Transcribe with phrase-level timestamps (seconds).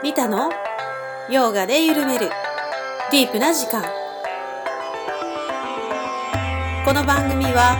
[0.00, 0.52] リタの？
[1.28, 2.30] ヨガで緩める。
[3.10, 3.82] ディープな時間。
[6.84, 7.76] この番組は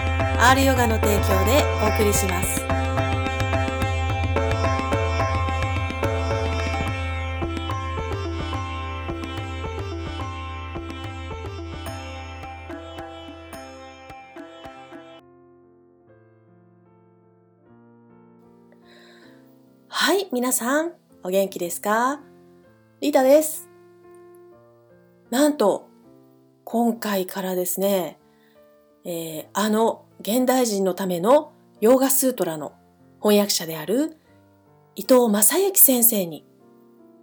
[0.51, 2.61] R ヨガの提供でお送りします。
[19.87, 20.98] はい皆さん。
[21.29, 22.23] お元気ですか？
[23.03, 23.69] リータです
[25.29, 25.87] なんと
[26.65, 28.19] 今回からですね、
[29.05, 31.53] えー、あの現代人のための
[31.83, 32.73] ヨーガスートラの
[33.21, 34.17] 翻訳者である
[34.97, 36.47] 伊藤正幸先生に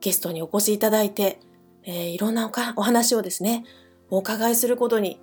[0.02, 1.40] ゲストにお越しいただいて、
[1.82, 3.63] えー、いろんなお話をですね、
[4.12, 5.20] お伺いすることに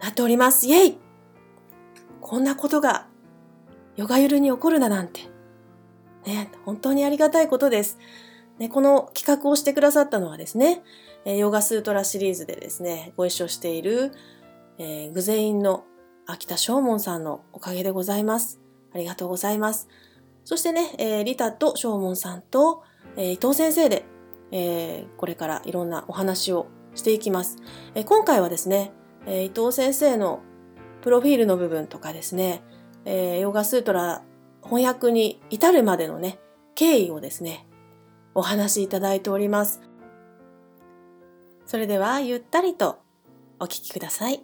[0.00, 0.66] なっております。
[0.66, 0.98] イェイ
[2.20, 3.06] こんなことが
[3.94, 5.32] ヨガゆるに起こるだなんて。
[6.26, 7.98] ね、本当にありがたいことです。
[8.58, 10.82] ね、この企画をしてくださったのはですね、
[11.24, 14.12] ヨガスートラシリーズでですね、ご一緒している、
[14.78, 15.84] えー、グゼインの
[16.26, 18.60] 秋田正門さんのおかげでございます。
[18.92, 19.88] ありがとうございます。
[20.44, 22.82] そしてね、えー、リタと正門さんと、
[23.16, 24.04] えー、伊藤先生で、
[24.50, 27.56] えー、これからいろんなお話をしていきます。
[27.94, 28.92] えー、今回はですね、
[29.26, 30.40] えー、伊藤先生の
[31.02, 32.62] プロフィールの部分とかですね、
[33.04, 34.22] えー、ヨガスートラ
[34.64, 36.38] 翻訳に至るまでのね、
[36.74, 37.66] 経緯をですね、
[38.34, 39.82] お話しいただいております。
[41.66, 42.98] それでは、ゆったりと
[43.60, 44.42] お聞きください。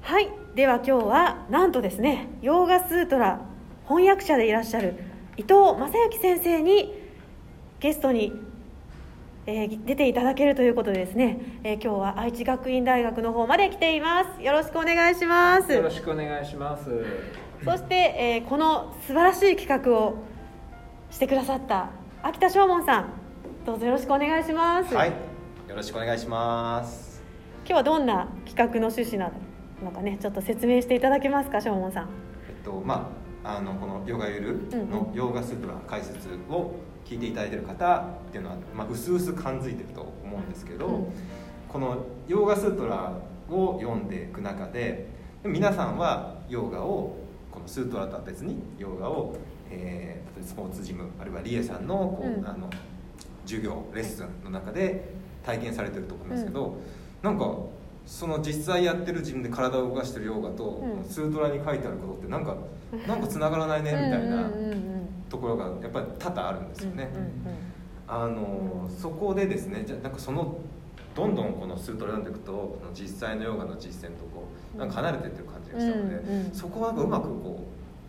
[0.00, 3.42] はい、では今日はなんとですね、ヨーガスートラ
[3.86, 4.94] 翻訳者でいらっしゃる
[5.36, 6.94] 伊藤正幸先生に
[7.78, 8.32] ゲストに
[9.50, 14.42] えー、出ていただけるということでですね、えー、今日は愛知学院大学の方まで来ています。
[14.42, 15.72] よろしくお願いします。
[15.72, 16.84] よろしくお願いします。
[17.64, 20.16] そして、えー、この素晴らしい企画を
[21.10, 21.88] してくださった
[22.22, 23.08] 秋田正門さん
[23.64, 24.94] どうぞよろしくお願いします。
[24.94, 25.14] はいよ
[25.74, 27.22] ろしくお願いします。
[27.64, 29.32] 今日はどんな企画の趣旨な
[29.82, 32.10] のかねちょっと説明していただけますか正門さん。
[32.50, 33.10] えっとま
[33.42, 36.74] ああのこのヨガゆるのヨーガスートラ解説を
[37.08, 41.12] 聞いていただいてる方っていうのは、まあ、薄々感づいてると思うんですけど、うん、
[41.66, 43.14] このヨーガスートラ
[43.48, 45.08] を読んでいく中で
[45.42, 47.16] 皆さんはヨーガを
[47.50, 49.34] このスートラとは別にヨーガを、
[49.70, 52.68] えー、スポーツジムあるいはリエさんのこう、うん、あの
[53.46, 55.08] 授業レッスンの中で
[55.46, 56.76] 体験されてると思うんですけど、うん、
[57.22, 57.56] なんか
[58.04, 62.56] その実際やってる自分で体を動かしてるヨガと、うん、スートラに書いてあることってなんか
[63.06, 64.50] なんかつながらないねみたいな
[65.28, 67.08] ところがやっぱり多々あるんですよね。
[68.06, 70.58] あのそこでですねじゃなんかその
[71.14, 77.66] どんどんこのスートラ読んでいくと実際のヨガの実践とこうなんか離れていってる感じがしたので、そこはうまくこ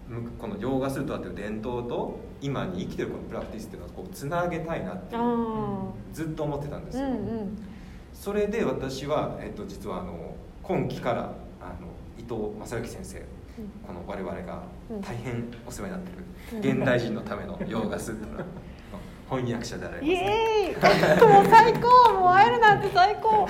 [0.09, 5.15] うこのヨガスートラという伝統と今に生きてるこのプラクティスっていうのをこうつなげたいなって
[6.13, 7.05] ずっと思ってたんですよ。
[7.05, 7.11] うん。
[7.11, 7.57] うん
[8.13, 11.87] それで私は、えっと、実はあの今期からあの
[12.17, 13.25] 伊藤正幸先生、うん、
[13.85, 14.63] この我々が
[15.01, 16.11] 大変お世話になって
[16.61, 18.43] る、現代人のためのヨーガスートの
[19.29, 22.13] 翻訳者であります、ね、もう最高。
[22.13, 23.31] もう会えるなんて最高。
[23.31, 23.47] もう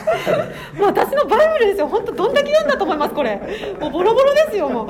[0.87, 1.87] 私のバイブルですよ。
[1.87, 3.37] 本当どんだけ読んだと思いますこれ。
[3.79, 4.87] もうボロボロですよもう。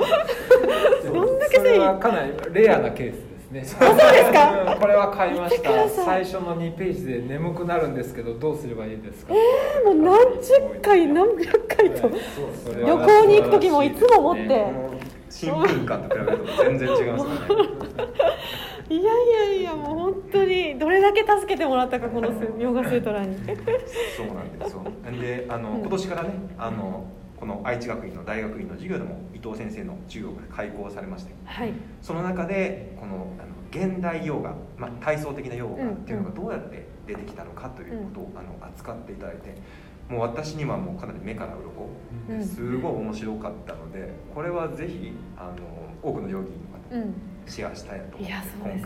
[1.04, 5.88] どんだけそれはかなりレアなケースね、 そうですか、これは買いました。
[5.88, 9.34] 最初の2ページで眠くなるんですけどどうすればいいですか？
[9.34, 14.66] えー、もう何十回何百回と、旅行に行く時もいつも持って、
[15.28, 17.30] 新聞館と比べると全然違いますね。
[18.88, 22.28] いやいやいやもう本当にどれだけ助けてもらったかこの
[22.58, 23.36] ヨガスートラに。
[24.16, 24.82] そうなんですよ。
[25.20, 27.04] であの、今年からねあの
[27.40, 39.54] この愛知学院の大学院の授業でも伊藤先生の授業が開講されまして、はい、その中でこのあの現代ヨガ、まあ、体操的なヨガっていうのがどうやって出てきたのかということを、あの扱っていただいて
[40.08, 47.14] もう私にはもうかなり目から鱗すごい面白かったのでこれはぜひあの多くのヨギの方に
[47.46, 48.80] シェアしたいなと思って、今回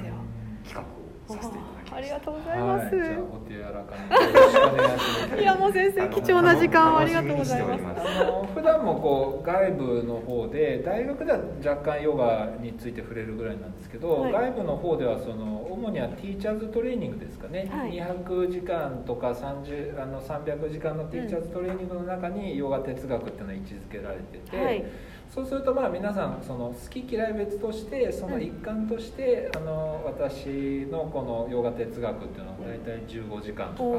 [0.65, 2.97] 企画をさせていただきますありがとうございます。
[2.97, 5.43] はい、じゃあお手柔らかに。
[5.43, 8.21] いやもう先生貴重な時間をありがとうございます。
[8.21, 17.71] あの普段もこう外部の方で大学では若干ヨガについて触れるぐらいなんですけど、はい、外部の方ではその主にはティーチャーズトレーニングですかね。
[17.71, 24.57] はい、200時間とか30あの300時間のティーチャーズトレーニングの中にヨガ哲学っていうのは位置づけられてて。
[24.57, 24.85] はい
[25.33, 33.99] そうするとまあ皆さんその好き嫌い別としてその一環として、あの私のこのヨガ哲学っていうのは大体15時間とか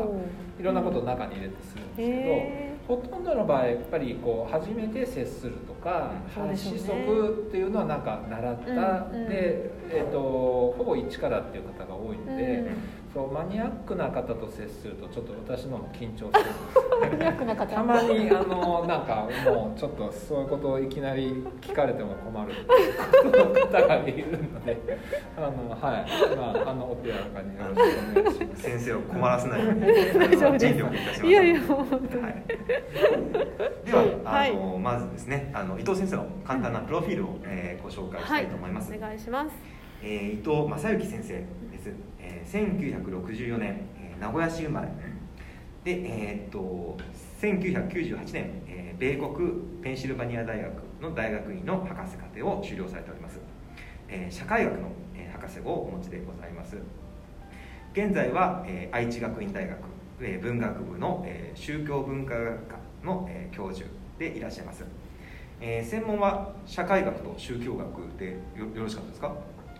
[0.60, 12.66] いろんなことを中に入れてするんですけど、ほとんどの場合やっぱりこう初めて接するとか八子則っていうのはなんか習った、で、えーと、ほぼ一からっていう方が多いので、
[13.15, 16.51] そうマニアックな方と接するとちょっと私のも緊張する
[17.00, 17.73] マニアックな方。
[17.73, 21.29] たまにあのなんかもうちょっとそういうことをいきなり
[21.62, 22.53] 聞かれても困る
[23.71, 24.77] 方がいるので
[25.38, 26.35] あのはい。
[26.35, 28.63] まああのお手柔らかによろしくお願いします。
[28.63, 31.25] 先生を困らせないように大丈夫です。
[31.25, 32.44] いやいや本当に、はい、
[33.85, 39.56] ではあの、はい、まずですねあの伊藤先生の簡単なプロフィールを、えー、ご紹介したいと思います、はい、お願いします、
[40.03, 41.65] えー、伊藤正幸先生
[42.45, 44.88] 1964年、えー、名古屋市生まれ。
[45.83, 46.98] で、えー、っと
[47.42, 49.51] 1998年、えー、米国
[49.83, 53.39] ペンシルバニア大学の大学院の博士課程を修了されております、
[54.07, 56.77] えー、社会学の、えー、博士号をお持ちでございます。
[57.94, 59.77] 現在は、えー、愛知学院大学、
[60.22, 63.88] えー、文学部の、えー、宗教文化学科の、えー、教授
[64.19, 64.83] でいらっしゃいます、
[65.62, 67.88] えー、専門は社会学と宗教学
[68.18, 69.36] でよよろしかったですか？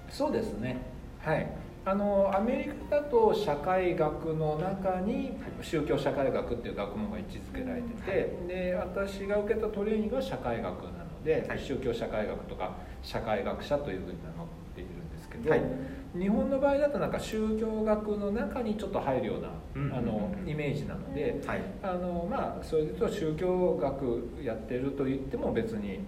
[0.09, 0.77] そうですね。
[1.19, 15.61] はいあのアメリカだと社会学の中に宗教社会学っていう学問が位置づけられてて、で私が受けたトレーニングは社会学なので、はい、宗教社会学とか社会学者というふうに名乗っているんですけど、はい、
[16.17, 19.49] 日本の場合だとなんか宗教学の中にちょっと入るような、
[19.95, 25.99] あのイメージなので、はい、あのまあそれでと宗教学やってると言っても別に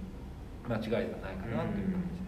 [0.67, 2.19] 間違いではないかなという感じ。
[2.19, 2.26] です。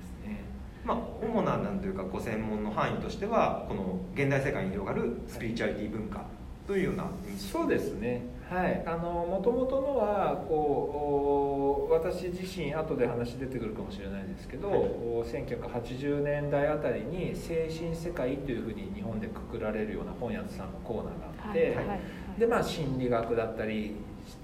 [0.90, 6.26] まあ、主ななんというかご専門の範囲としてはこの現代世界に広がるスピリチュアリティ文化
[6.66, 7.06] というような
[7.38, 8.24] そうですね。
[8.50, 8.84] はい。
[8.88, 14.80] あのもともとのはこう私自身後で話出てくるかもしれないですけど、はい、
[15.30, 22.00] 1980年代あたりに精神世界というふうに日本でくくられるような本屋さんのコーナーがあって、はいはいはい、
[22.40, 23.96] でまあ心理学だったり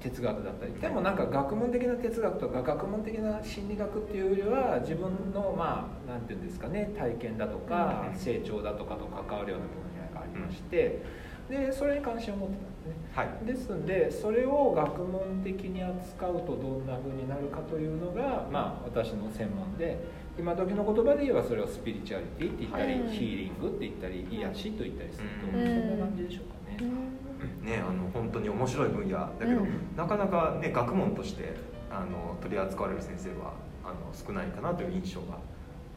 [0.09, 0.73] 哲学だったり。
[0.73, 11.01] でもなんか学問的な哲学とか学問的な心理学っていうよりは自分のまあ何て言うんですかね体験だとか成長だとかと関わるような分野がありまして。
[11.49, 20.03] でそれに関心を持ってたんですね、はい、ですんでそれを学問的に扱うとどんなふうになるかというのがまあ私の専門で
[20.39, 27.14] 今時の言葉で言えばそれをスピリチュアリティって言ったり、はい、ヒーリングって言ったり癒しと言ったりすると、そんな感じでしょうかね。
[27.63, 29.17] ね、あの本当に面白い分野。
[29.17, 31.53] だけど、うん、なかなか、ね、学問として
[31.91, 33.53] あの取り扱われる先生は
[33.83, 35.37] あの少ないかなという印象が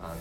[0.01, 0.15] あの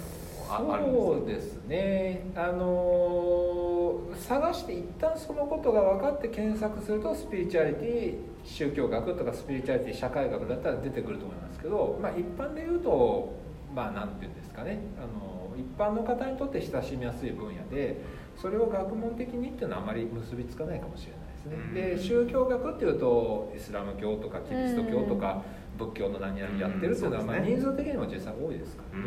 [0.49, 2.25] あそうですね。
[2.35, 8.15] あの探して一旦そのことが分かって検索するとスピリチュアリティ
[8.45, 13.33] 宗教学とかスピリチュアリティ社会学だったら出てくると思いますけど、まあ、一般で言うと
[13.75, 14.79] まあ何て言うんですかね。
[14.97, 15.36] あの一
[15.77, 18.01] 般の方にとって親しみやすい分野で
[18.35, 21.97] それを学問的にっていうのはあまり結びつかないかもしれないですね。
[21.97, 25.43] で宗教学っていうとイスラム教とかキリスト教とか
[25.77, 29.05] 仏教の何々やってるっていうのは、まあ、人数的にも実際多いですからね。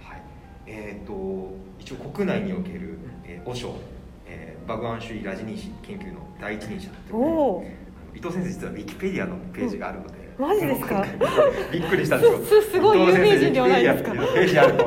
[0.00, 0.22] はい。
[0.66, 3.74] えーと、一応国内における、えー、和尚、
[4.26, 7.62] えー、バグワン主義ラジニーシ研究の第一人者と
[8.14, 11.04] い伊藤先生実はウィキペディアのページがあるので、マジですか？
[11.72, 12.62] びっくりしたんですよ。
[12.62, 14.12] すごい有名人ではないですか？
[14.12, 14.84] ページあると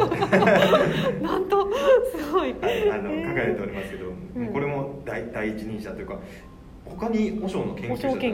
[1.26, 1.68] なんと
[2.16, 2.56] すごい。
[2.92, 4.06] あの書かれておりますけど、
[4.36, 6.20] うん、これも第第一人者というか
[6.86, 8.30] 他に和尚の研究者ってい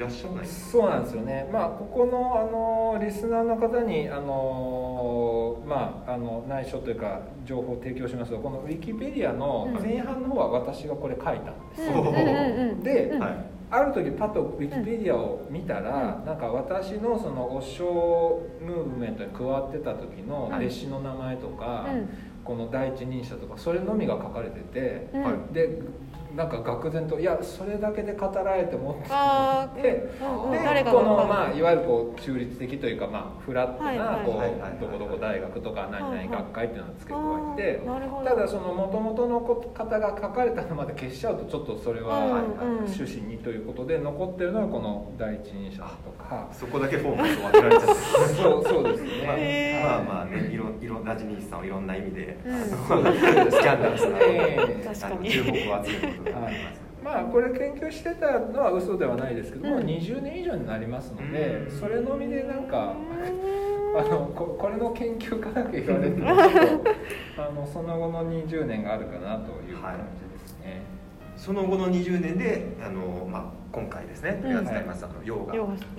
[0.00, 0.46] らっしゃらない？
[0.46, 1.48] そうなんですよね。
[1.52, 11.42] まあここのあのリスナーの方にあのまああの内緒というか情報を提供しますとこのウィキペディアの前半の方は私がこれ書いたんで
[11.76, 22.08] すよ、うん、で、はいある時パッとウィキペディアを見たら、うん、なんか私のそのお尚ムーブメントに加わってた時の弟子の名前とか、うん、
[22.44, 25.78] この第一人者とかそれのみが書かれてて、うん、で
[26.36, 29.82] なんか愕然といやそれだけで語られてもって。
[29.82, 37.18] でこの、まあ、いわゆるこう中立的というか、まあ、フラットなこうどこどこ大学とか何々学会っていうのをつけ加
[37.58, 37.82] えて
[38.24, 42.44] ただそのもともとの方が書かれたのまで消しちゃうとちょっとそれは
[42.86, 46.48] 趣旨にということで残ってるのはこの第一人者とか。
[46.52, 47.94] そこだけフォーマット分けられちゃって
[48.34, 49.80] そうそうですね。
[49.82, 56.54] まあまあねいろいろラジニーさんをいろんな意味で、うん、 スキャンダルスな、えー、注目を集めるはい、
[57.02, 62.94] まあこれ研究してたのは嘘ではないですけども、うん、20年以上になりますので、それのみでなんか
[63.96, 66.28] あのここれの研究家だけ言われてると
[67.42, 70.70] あのその後の20年があるかなという感じですね。
[70.70, 70.80] はい、
[71.36, 75.54] その後の20年であの、まあ、今回ですね取り扱います、あのヨガ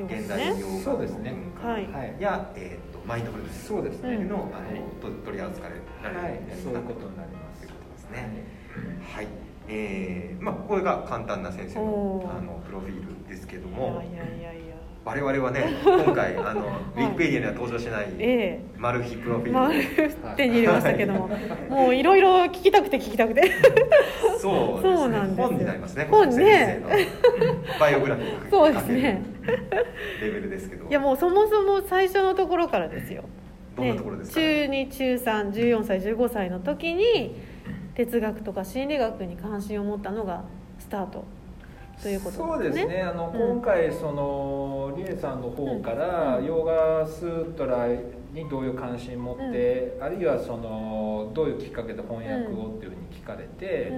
[0.06, 1.90] 現代洋画そうですね、はい、
[2.22, 3.68] や、えー、とマインドフルネス。
[3.68, 4.18] そうですね。
[4.26, 7.62] の,、あの取り扱われられる、はい、そういうことになります。
[7.62, 8.46] ということですね。
[9.14, 14.04] はいえーまあ、これが簡単な先生のあのプロフィールですけども
[15.06, 16.62] 我々はね 今回あの、
[16.96, 19.68] ウィキペディアには登場しない、ええ、マル秘プロフィール、ま
[20.32, 21.30] あ、手に入れましたけども、
[21.70, 23.52] もういろいろ聞きたくて聞きたくて。
[24.40, 26.82] そうそうなんです本になりますね本ね
[27.80, 29.22] バイオグラフィーそうですね。
[30.22, 30.88] レベルですけど。
[30.88, 33.24] いやもうそもそも最初のところからですよ。
[33.76, 37.36] どんなところですか、ね、中2中314歳15歳の時に
[38.06, 40.44] 哲学とか心理学に関心を持ったのが
[40.80, 41.24] スタート
[42.02, 43.02] ということ、ね、そうですね。
[43.02, 47.88] あの、うん、今回そのリエさんの方から、うん、ヨガスートラ
[48.34, 53.92] にどういう関心を持って、うん、あるいはそのどういうきっかけで翻訳をっていうふうに聞かれて、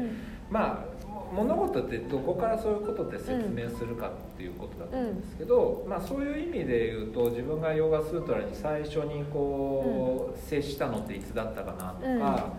[0.50, 0.94] まあ
[1.34, 12.54] 物事ってどこからそういうことで説明するかっていうことだと思うんですけど、まあ、そういう意味で言うと自分がヨガスートラに最初にこう、接したのっていつだったかなとか。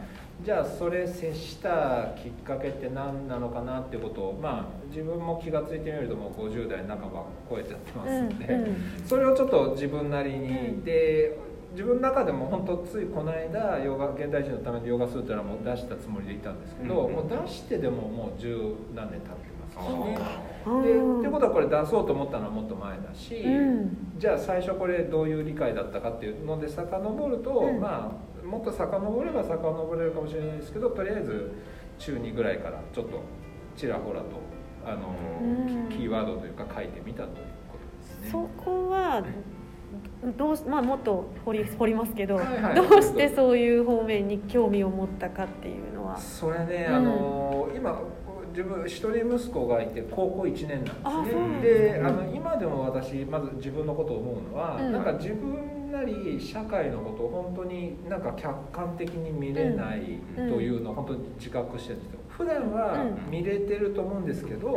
[0.44, 11.38] じゃあそれ接したきっかけって何なのかなっていうことをまあ自分も気が付いてみるともう50代半ば超えてやってますんで、うんうん、それをちょっと自分なりに、うん、で
[11.72, 20.18] 自分の中でも本当ついこの間ヨガ現代人のためのヨガスートラも出したつもりでいたんですけど、もう出してでももう十何年経ってね。
[20.82, 23.44] でってことはこれ出そうと思ったのはもっと前だし、
[24.18, 31.52] じゃあ最初これどういう理解だったかっていうので遡ると、まあもっと遡れば遡れるかもしれないですけどとりあえず
[31.98, 33.22] 中2ぐらいからちょっと
[33.76, 34.26] ちらほらと
[34.86, 35.14] あの、
[35.88, 37.34] キーワードというか書いてみたという
[37.70, 38.30] ことですね。
[38.30, 39.24] そこは
[40.36, 46.16] どうまあ、もっと掘り掘りますけど、はいはい、どうしてそういう方面に興味を持ったかっていうのは。
[46.16, 48.00] それね、うん、あの今
[48.54, 51.60] 自分一人息子がいて高校1年なんですね。
[51.60, 62.20] であの今でも私まず自分のことを思うのは、うん、なんか自分なり社会のことを本当になんか客観的に見れないというのを本当に自覚してるんですよ。
[62.28, 64.76] 普段は見れてると思うんですけど、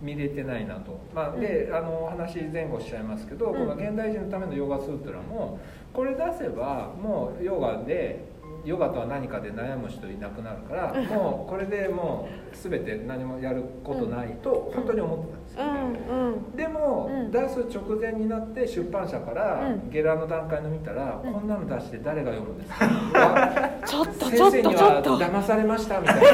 [0.00, 5.58] 見れてないなと、まあ、で、あの話前後しちゃいますけど、この現代人のためのヨガスートラも
[5.92, 8.35] これ出せばもうヨガで
[8.66, 15.64] ヨガとは何かで悩む人いなくなるからもうこれでもう全て何もやることないと本当に思ってたんですよ、
[16.10, 23.70] うんうん、でも、うん、出す直前になって出版社からゲラの段階の見たら、こんなの出して誰が読むんですか？
[23.86, 26.28] ちょっと先生には騙されましたみたいな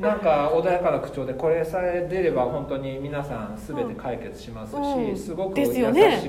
[0.00, 4.74] なんか穏やかな口調でこれさえ出れば本当に皆さん全て解決します
[5.14, 5.72] し、すごく優し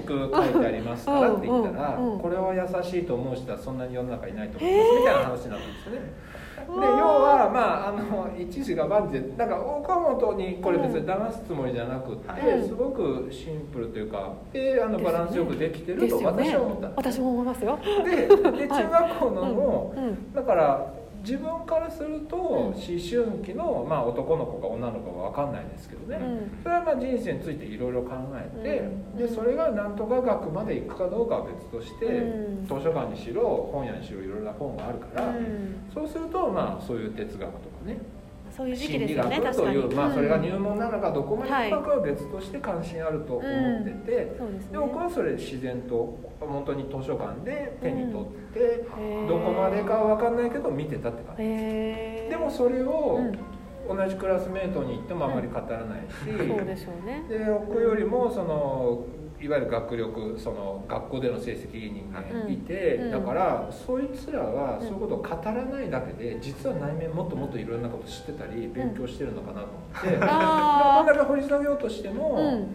[0.01, 4.89] く書いてありますからって言ったら、これは優しいと思う人はそんなに世の中いないと思います。
[4.99, 6.41] みたいな話になったんですよね。
[6.61, 17.79] で要はまああの一時が万事でなんか岡本にこれ別に騙すつもりじゃなくて、すごくシンプルというかであのバランスよくできてると私は思った、私も思いますよ。
[18.03, 19.95] でで中学校のも、
[20.35, 22.89] だから自分からすると思春
[23.43, 26.19] 期の、まあ、男の子か女の子か分かんないですけどね、
[26.63, 28.49] それはまあ人生についていろいろ考え
[29.17, 32.05] て、でそれが何とか学まで行くかどうかは別として、
[32.63, 35.33] 図書館にしろ本屋にしろいろいろな本があるから、
[35.93, 37.99] そうするとまあそういう哲学とかね
[38.51, 44.11] そういう時期ですよねという、まあ、それが入門なのかどこまで行くかは別として関心あると思ってて、
[44.71, 48.85] で僕はそれ自然と本当に図書館で手に取って、
[49.27, 51.43] どこまでかは分かんないけど見てたって感じ。
[51.43, 53.19] ですでもそれを、
[53.87, 57.23] 同じクラスメートに行ってもあまり語らないし、そうでしょうね。
[57.29, 59.05] で僕よりもその
[59.41, 72.67] いわゆる学力その学校での成績いい人間いて、うん、だからそいつらはそういうことを語らないだけで実は内面もっともっといろんなこと知ってたり勉強してるのかなと思って、うん、だけ掘り下げようとしても、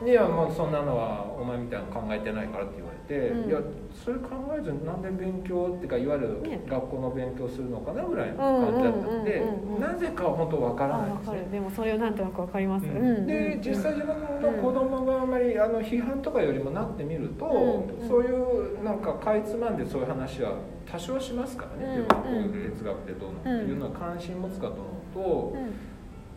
[0.00, 3.60] うん、いやもうそんなのはお前みたいなの考えてないからって言われて、うん、いや
[3.92, 9.44] それ考えずになんで勉強っていうかいわゆる学校の勉強するのかなぐらいの感じだったんで
[9.78, 11.48] なぜかは本当わからないですね。
[11.52, 20.54] でもそれをなんとなくわかります、で実際自分の子供があんまりあの批判とかよりもなってみると、そういうなんかかいつまんでそういう話は
[20.90, 25.56] 多少しますからね、こういう哲学でどうのっていうのは関心持つかと思うと、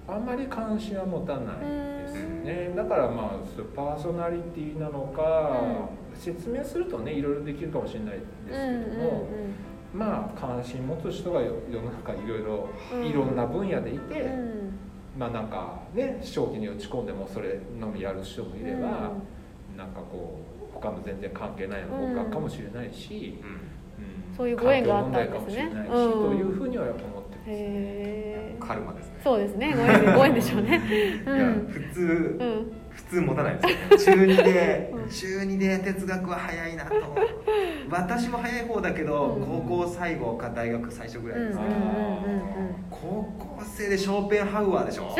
[0.07, 9.27] あんまり関心は持たないですね、だからまあパーソナリティなのか、説明するとねいろいろできるかもしれないですけども、
[9.93, 11.49] まあ関心持つ人が世
[11.81, 12.69] の中いろいろ
[13.03, 14.29] いろんな分野でいて、
[15.17, 18.81] まあなんかね正気に打ち込んでもそれのみやる人もいれば、う
[19.73, 20.39] ん、なんかこ
[20.71, 23.75] う他の全然関係ないのがかもしれないし、うん。
[24.35, 25.71] そういうご縁があったんですね。
[25.89, 28.67] というふうには思ってます。
[28.67, 29.19] カルマですね。
[29.23, 29.73] そうですね。
[29.73, 30.81] ご縁ご縁でしょうね。
[31.25, 32.39] いや普通、
[32.89, 34.25] 普通持たないですよ、ね。
[34.25, 36.91] 中二で中二で哲学は早いなと。
[37.89, 39.45] 私も早い方だけど、うん。
[39.45, 45.09] 高校最後か大学最初ぐらいですね、うんうんうんうん高校生でショーペンハウアーでしょ。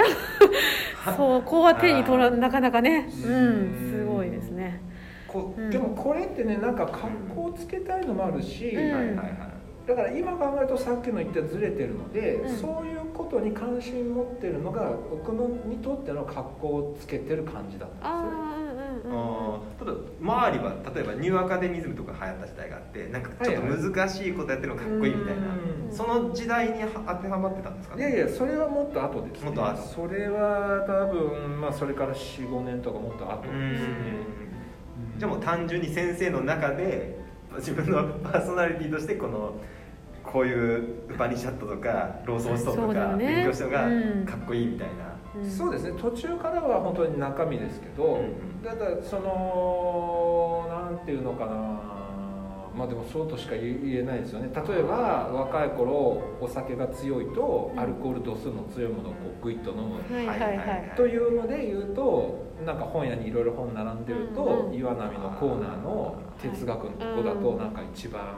[1.18, 3.10] そうこうは手に取らなかなかね。
[3.24, 4.80] ううんんすごいですね。
[5.28, 5.70] こうん。
[5.70, 8.82] でもこれってねなんか格好つけたいのもあるし、うん。
[8.82, 9.55] はいはいはい
[9.88, 12.58] だから今考えるとさっきの言ったずれてるので、うん。
[12.58, 18.40] そういうことに関心持ってるのが僕のにとっての格好をつけてる感じだったんですよ。
[18.40, 18.56] ねああ
[19.06, 27.96] うんうんうんあーただ周りは例えばニューアカデミズムとか流行った時代があってなんかちょっと難しいことやってるのかっこいいみたいな、うんその時代には当てはまってたんですか？
[27.96, 29.46] ねいやいやそれはもっと後ですね。
[29.46, 29.78] もっと後。
[29.82, 33.88] それは多分まあそれから45年とかもっと後ですね。
[35.18, 37.18] じゃあもう単純に先生の中で
[37.58, 39.54] 自分のパーソナリティとしてこの
[40.36, 44.26] こういうウパニシャットとかローソンストーンとか勉強したのがうん。
[44.26, 45.50] かっこいいみたいな、うん。
[45.50, 45.94] そうですね。
[45.98, 48.62] 途中からは本当に中身ですけど、うん。
[48.62, 51.96] だからそのなんていうのかな。
[52.76, 54.50] まあでもそうとしか言えないですよね。
[54.54, 57.80] 例えば若い頃お酒が強いとうん。
[57.80, 60.94] アルコール度数の強いものをこうグイッと飲む、はいはいはい。
[60.98, 64.76] というので言うとなんか本屋にいろいろ本並んでると、うんうん。
[64.76, 68.36] 岩波のコーナーの哲学のとこだはいとなんか一番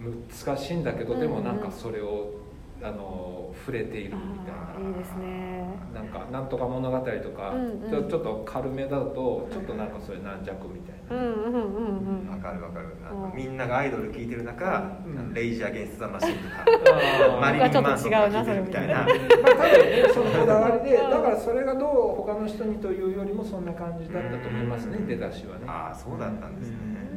[0.00, 2.34] 難しいんだけど、うんでもなんかそれを
[2.82, 4.88] あの触れているみたいな。
[4.88, 5.64] いいですね。
[5.94, 7.90] なんかなんとか物語とか、うんうん。
[7.90, 12.28] ちょちょっと軽めだとちょっとなんかそれ軟弱みたいな、うんうんうんうん。
[12.28, 12.86] わかるわかる。
[13.34, 15.32] みんながアイドル聴いてる中、うん。
[15.32, 18.94] レイジー・アゲンスト・ザ・マシンとか、マリリン・マンソンとか聴いてるみたいな。
[18.94, 21.10] まあ多分ねそのこだわりでうん。
[21.10, 21.90] だからそれがどう
[22.22, 25.06] 他の人にというよりもそんな感じだったと思いますねうん。
[25.06, 25.64] 出だしはね。
[25.66, 27.15] ああそうだったんですね、うん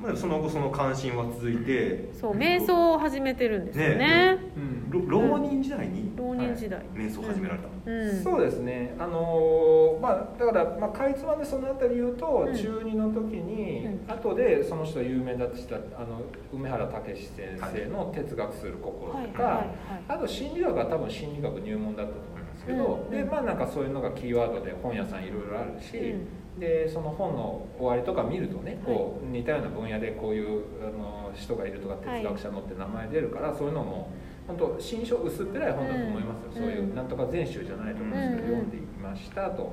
[0.00, 2.08] まあ、その後その関心は続いて。
[2.12, 4.38] そう瞑想を始めてるんですよね。
[4.56, 4.90] うん。
[4.90, 6.16] ろ浪人時代に？
[6.16, 8.22] 浪人時代、瞑想を始められたの、うん。
[8.22, 8.94] そうですね。
[8.98, 12.56] あのーまあだから、まあ、かいつまんでそのあたり言うと、うん。
[12.56, 14.12] 中2の時に、うん。
[14.12, 19.68] 後でその人有名だとしたあの梅原武史先生の「哲学する心」とか、はいはいはい
[20.08, 23.10] あと心理学は多分心理学入門だったと思いますけど、うん。
[23.10, 26.28] でまあなんかそういうのがキーワードで本屋さんいろいろあるし、うん
[26.58, 34.10] でその本の終わりとか見るとねこう似たような分野でこういうあの人がいるとか哲学者のって名前出るから、そういうのも
[34.46, 36.54] 本当新書薄っぺらい本だと思いますよ、うん。
[36.54, 39.62] そういうなんとか全集じゃないと思うんですけど、うん読んでいきましたと。
[39.62, 39.70] は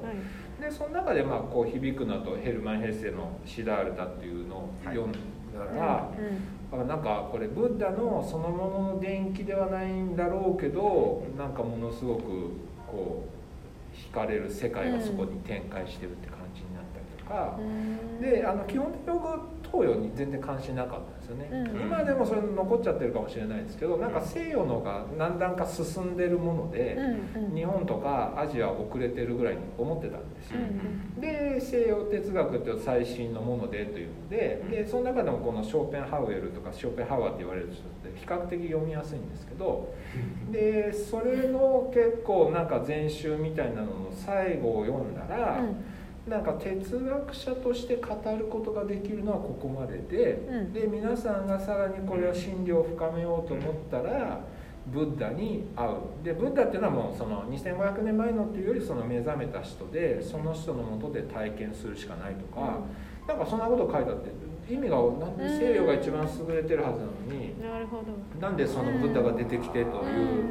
[0.60, 0.62] い。
[0.62, 5.18] でその中でまあこう響くのとヘルマン・ヘッセの「シダールダ」っていうのを読んだ
[5.76, 6.10] ら、
[6.74, 6.82] うん。
[6.82, 12.22] あなんかこれブッダのそのものの伝記ではないんだろうけどなんかものすごく
[12.88, 13.36] こう
[13.96, 16.28] 惹かれる世界がそこに展開してるって
[17.28, 18.22] か、うん。
[18.22, 19.28] であの基本的に僕
[19.66, 21.82] 東洋に全然関心なかったんですよね、うん。
[21.82, 26.96] 今でもそれ残っちゃってるかもしれないですけどなんか西洋のが何段か進んでるもので、
[27.36, 27.56] うんうん。
[27.56, 39.94] 日本とかアジアは遅れてるぐらいに思ってたんですよ、うんで西洋哲学って最新のものでというのででその中でもこのショーペンハウエルとかショーペンハウアーって言われる人って比較的読みやすいんですけど
[40.52, 45.64] でそれの結構なんか全集みたいなのの最後を読んだら、
[46.28, 50.74] なんか哲学者として語ることができるのはここまでで、うん。
[50.74, 54.42] で皆さんがさらにこれは真理を深めようと思ったら、
[54.88, 56.24] ブッダに会う。
[56.24, 62.80] でブッダっていうのはもうその2500年前のっていうよりその目覚めた人でその人のもとで体験するしかないとか、
[63.28, 64.32] なんかそんなこと書いてあって
[64.74, 68.06] 意味がなんで西洋が一番優れてるはずなのに、なるほど。
[68.42, 69.86] なんでそのブッダが出てきてという。
[69.86, 70.50] うん、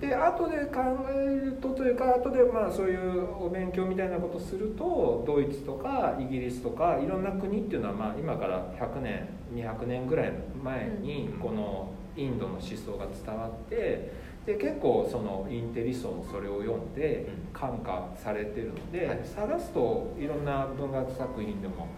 [0.00, 0.80] で後で考
[1.10, 11.38] えるとというか後でまあそういうお勉強みたいなことするとドイツとかイギリスとかいろんな国っていうのはまあ今から100年200年ぐらい前にうん。
[11.38, 14.12] このインドの思想が伝わって
[14.46, 17.52] で結構そのインテリ層もそれを読んでうん。
[17.52, 19.20] 感化されてるので、はい。
[19.24, 21.88] 探すといろんな文学作品でも。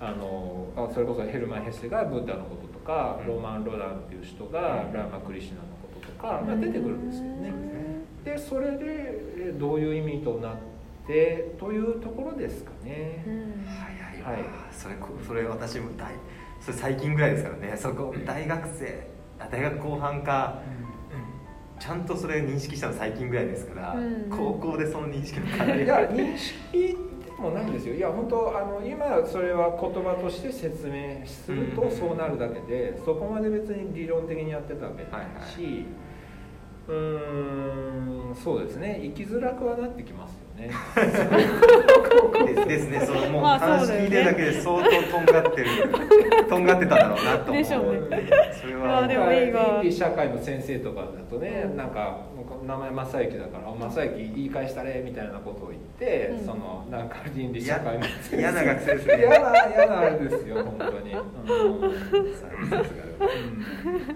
[0.00, 3.26] あのあそれこそヘルマン・ヘッセがブッダのこととか、うん。
[3.34, 4.92] ロマン・ロダンっていう人がうん。
[4.92, 5.77] ラーマ・クリシュナのことと
[6.20, 7.48] か、まあ、出てくるんですけどね。
[7.48, 7.52] う
[8.20, 8.24] ん。
[8.24, 8.78] でそれで
[9.38, 10.56] えどういう意味となっ
[11.06, 13.64] てというところですかね、うん。
[13.66, 14.42] 早いわ、はい。
[14.72, 16.12] それこそれ私も大
[16.60, 17.76] それ最近ぐらいですからね。
[17.76, 19.06] そこ大学生
[19.38, 20.60] あ大学後半か。
[21.80, 24.28] ちゃんとそれ認識したの最近ぐらいですから、うん。
[24.28, 27.94] 高校でその認識の感じいや認識でもないんですよ。
[27.94, 35.86] いや本当あの今それは言葉として説明するとうんそうなるだけで、そこまで別に理論的にやってたわけじゃないし、
[36.88, 39.00] うーんそうですね。
[39.02, 40.70] 生きづらくはなってきますよね。
[42.54, 43.00] ですですね。
[43.06, 45.68] そのもうまあ話聞いてるだけで相当とんがってる
[46.48, 47.56] とんがってたんだろうなと思う。
[47.56, 48.30] でしょうね。
[48.60, 49.80] それはでもいいわ。
[49.82, 59.18] 倫理社会の先生とかだとね、なんかの名前正行だから「正行言い返したれ」みたいなことを言って、うん、そのなんか倫理社会の嫌な学生ですね。
[59.18, 61.12] 嫌な嫌なあれですよ本当に、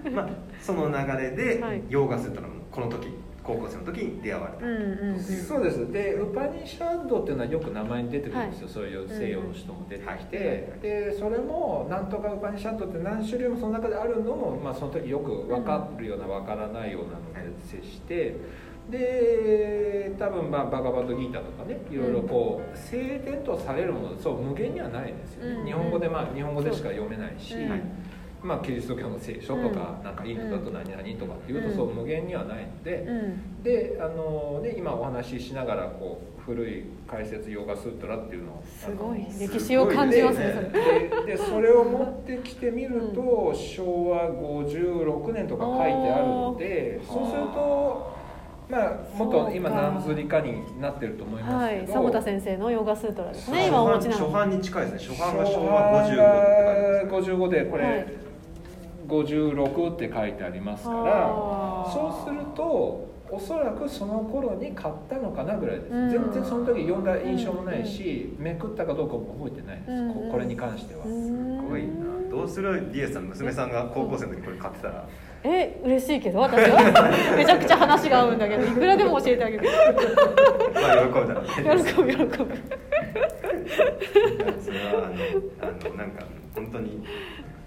[0.05, 0.29] うん、まあ
[0.59, 3.07] その流れで洋画するとのこの時
[3.43, 5.91] 高校生の時に出会われた、うんうんうん、そうです。
[5.91, 18.35] でウパニシャンドっていうのはよく名前に出てくるんですよ、はい、そういう西洋の人も出てきて、うんうん、でそれもなんとかウパニシャンドって何種類もその中であるのも、まあ、その時よく分かるような分からないようなので接して。
[18.89, 27.81] で多分まあバカバッドギーターとかねいろいろこう聖典とされるものそう無限にはないですよね、うんうん、日本語でまあ日本語でしか読めないし、うん
[28.43, 39.25] まあ、キリスト教の聖書とか、うん、なんかインドだと何々とかっていうと、そう無限にはないので、うん、であのね今お話ししながらこう古い解説ヨガスートラっていうのをすごい。
[39.39, 40.71] 歴史を感じますね
[41.25, 48.23] ででそれを持ってきてみると、うん、昭和56年とか書いてあるのでそうすると。
[48.69, 54.25] まあ、もっと今何釣りかになってると思いますけど、はい、迫田先生のヨガスートラですね今お持ちなの。
[54.25, 55.15] 初版に近いですね。
[55.15, 58.23] 初版が昭和55って書いてます55でこれ、はい
[59.07, 72.13] 56って書いてありますからそうするとおそらくその頃に買ったのかなぐらいです、うん、全然その時読んだ印象もないし、うん、めくったかどうかも覚えてないです、うん、これに関しては、すごいな。
[72.29, 75.07] どうするリエさん娘さんが高校生の時これ買ってたら。
[75.43, 77.09] え嬉しいけど私は？
[77.35, 78.65] めちゃくちゃ話が合うんだけど。
[78.65, 79.69] いくらでも教えてあげる。
[80.73, 82.57] まあ喜ぶだろうね喜ぶ喜ぶ。
[84.59, 85.09] それは
[85.61, 86.23] あのあのなんか
[86.55, 87.03] 本当に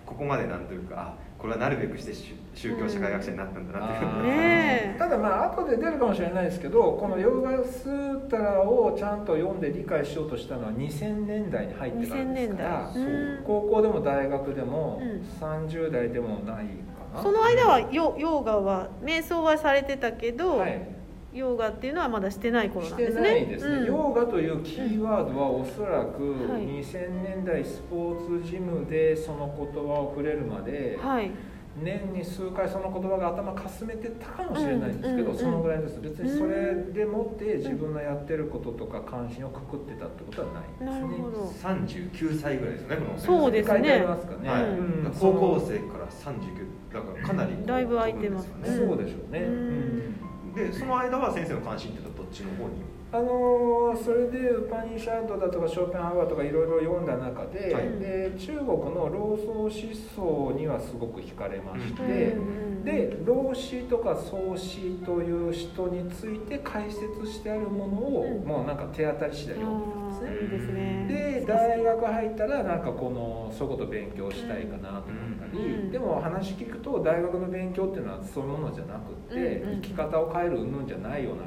[0.04, 2.12] ここまでなんというかこれはなるべくして
[2.54, 12.90] 宗教社会学者になったんだなっていう、ね、 ただまあ後で出るかもしれないですけどこのヨガスータラをちゃんと読んで理解しようとしたのは2000年代に入ってからですから
[13.46, 15.00] 高校でも大学でも
[15.40, 16.62] 30代でもないか
[17.14, 20.95] な、その間はヨヨガは瞑想はされてたけど、はい
[21.36, 23.28] ヨーガっていうのはまだしてない頃なんですね。
[23.28, 23.76] してないですね。
[23.76, 31.30] うん、ヨーガというキーワードはおそらく2000年代スポーツジムでその言葉を触れるまで、はい、
[31.82, 36.00] 年に数回その言葉が頭かすめてたかもしれないんですけど、そのぐらいです。
[36.00, 41.16] 別にそれでもって自分のやってることとか関心をくくってたってことはないですね。
[42.18, 43.88] 39歳ぐらいですねこのそうですね。
[43.90, 44.62] 書いますかね、はい。
[44.64, 48.54] うん、高校生から39だからかなりだいぶ空いてますね。
[48.64, 52.95] そうでしょうね、うんでその間は先生の関心っていうのはどっちの方に？
[53.16, 70.42] あのそれでウパニシャードだとかショーペンハワーとかいろいろ読んだ中ではい、で中国の老荘思想にはすごく惹かれまして、うん、で老子とか創子という人について解説してあるものを、うん、もうなんか手当たり次第読んでたんですね。
[70.42, 71.06] いいですね。
[71.08, 81.42] で大学入ったらなんかこのそういうこと勉強したいかなと思ったり、うん、でも話聞くと大学の勉強っていうのはそういうものじゃなくって生き方を変える云々じゃないような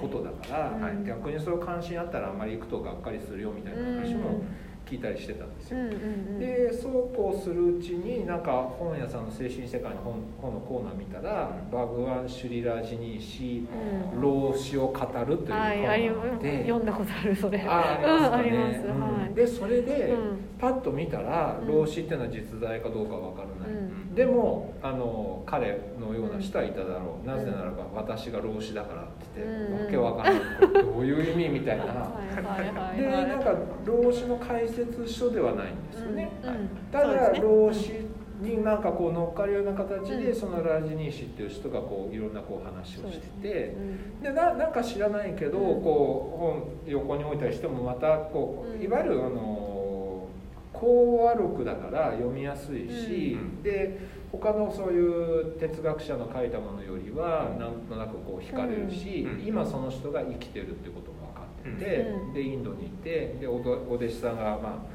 [0.00, 4.42] ことだから、はい、逆にそれ関心あったらあんまり行くとがっかりするよみたいな話も
[4.90, 13.68] 聞いたりしてたんですよ、うんうんうん、でそうこうするうちになんか本屋さんの精神世界の本本のコーナー見たら「バグワン・シュリラジニーシ、
[14.12, 17.60] うん、老子を語る」という本があって、読んだことあるそれ。
[17.60, 18.84] ああります、ね。
[19.28, 20.14] うん、でそれで、
[20.58, 25.78] パッと見たら老子っていうのは実在かどうかわからない、でもあの彼
[26.10, 27.26] のような人はいただろう。
[27.26, 30.38] なぜならば私が老子だからって言って、わけわからな
[30.80, 31.84] いどういう意味みたいな。
[32.96, 36.30] でなんか老子の解説書ではないんですよね、
[36.90, 37.92] ただ、ね、老子
[38.40, 43.76] になんかこう乗っかるような形で、そのラージニーシっていう人がこういろんなこう話をしてて
[44.22, 46.34] でななんか知らないけど、こ
[46.86, 49.69] う本横に置いたりしてもまたこういわゆるあの
[50.80, 54.00] 講話録だから読みやすいし、で
[54.32, 61.20] 他のそういう哲学者の書いたものよりはなんとなくこう惹かれるし、今その人が生きてるってことも
[61.60, 64.86] って、うん、でインドにいてでおお弟子さんが、ま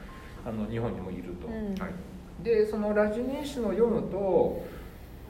[0.45, 4.65] あ、あの日本にもいると、はい、でそのラジニーシュの読むと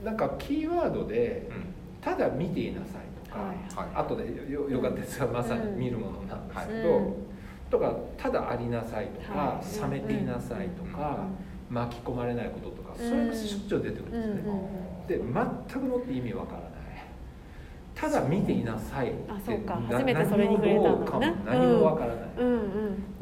[0.04, 1.50] なんかキーワードで
[2.02, 3.40] 「ただ見ていなさい」とか、
[3.82, 7.18] はい、後でよよかったですがまさに見るものなんですけど、
[7.70, 11.20] とか「ただありなさい」とか「冷めていなさい」とか。
[11.68, 14.52] 巻き込まれないこととか、それがしょっちゅう出てくるんですね、
[15.08, 16.70] で全くもって意味わからない。
[17.96, 19.82] ただ見ていなさいあそうか。
[19.90, 21.34] 初めてそれに触れたのね。
[21.44, 22.26] 何もわからない、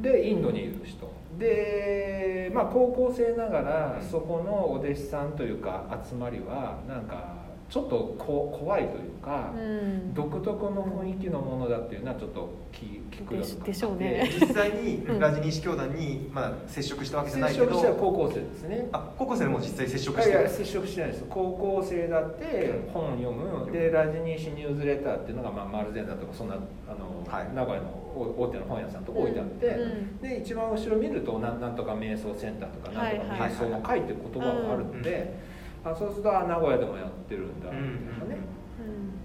[0.01, 1.09] でインドにいる人。
[1.39, 7.42] でまあ高校生ながらそこのお弟子さんというか集まりはなんか
[7.73, 14.29] ちょっとこ怖いというか、うん、独特の雰囲気のものだっていうのはちょっと聞聞くようでしょうね。
[14.39, 17.65] 実際にラジニシ教団に、まあ、接触したわけじゃないけど。
[17.65, 18.89] 接触した高校生ですね。
[18.91, 21.25] あ高校生も実際接触していや接触してないです。
[21.27, 23.71] 高校生だって本読む。
[23.71, 26.57] でラジニシニューズレターっていうのが、まあ、丸善だとかそんなあ
[26.93, 27.89] の、はい、名古屋の
[28.37, 35.52] 大手の本屋さんとか置いてあって、うん、で一番後ろ見るとなんなんとか瞑想センターとかなんとか瞑想が書いてる言葉があるので、
[35.85, 38.39] あそうするとあ名古屋でもやってるんだみたいなね、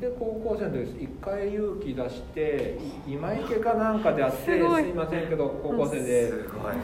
[0.00, 4.92] で高校生の時一回勇気出して今池かなんかであってすい。
[4.92, 6.32] ませんけど高校生で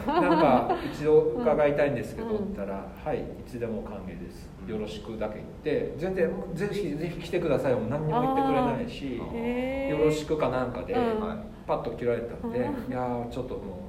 [0.05, 4.49] なんか一度伺いたいんですけどって言ったら「はいいつでも歓迎です。
[4.67, 5.93] よろしく」だけ言って。
[5.97, 9.17] 全然ぜひぜひ来てくださいも何にも言ってくれないし
[9.89, 10.95] 「よろしく」かなんかで
[11.67, 13.84] パッと切られたんでいやちょっともう。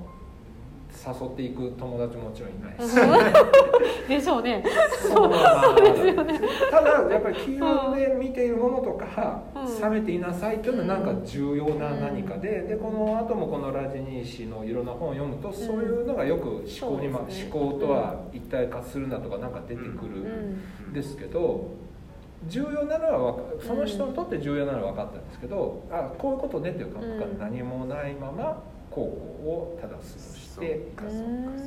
[1.07, 2.97] 誘っていく友達もちろんいないし。
[4.09, 4.65] でしょうね。
[5.01, 6.41] そうですよね。
[6.71, 9.43] ただやっぱり黄色で見ているものとか、
[9.83, 16.49] 冷めていなさいというのはなんか重要な何かででこの後もこのラジニー氏のいろんな本を読むと、そういうのがよく
[16.81, 21.67] 思考に、ま、思考とは一体化するなとかなんか出てくるんですけど、
[22.47, 30.46] 重要なのはその人にとって重要なのは分かったんですけど、あこういうことねっていう感覚が何もないまま高校をただ過ごして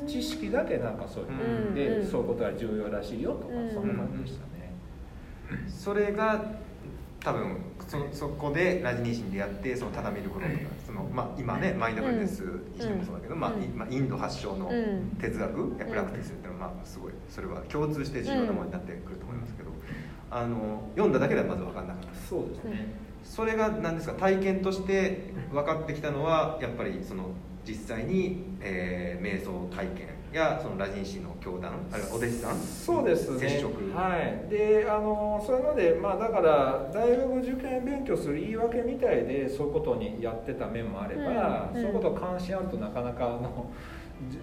[0.06, 1.26] 知識だけなんかそうい
[1.72, 4.72] うで、そういうことは重要らしいよとか、そんな感じでしたね。
[5.68, 6.44] それが
[7.20, 14.70] 多分そそこでラジニーシに出会ってその畳見ることとかその、まあ、今ねマインドフルネスにしてもそうだけど、まあ、まあ、インド発祥の
[15.20, 19.70] 哲学やプラクティスっていうのは、まあ、すごいそれは共通して重要なものになってくると思いますけど、
[20.30, 22.14] あの読んだだけではまず分かんなかった。
[22.28, 22.94] そうですね。
[23.22, 24.14] それが何ですか？
[24.14, 27.30] 体験として分かってきたのはやっぱりその
[27.70, 33.48] 実際に、えー、瞑想体験やそのラジンシの教団あるいはお弟子さんそうですね。
[33.48, 33.72] 接触。
[33.94, 34.48] はい。
[34.50, 43.70] であのそういうのでまあだから大学受験勉強する言い訳みたいでそういうことにやってた面もあれば、うん、そういうこと関心あるとなかなかあの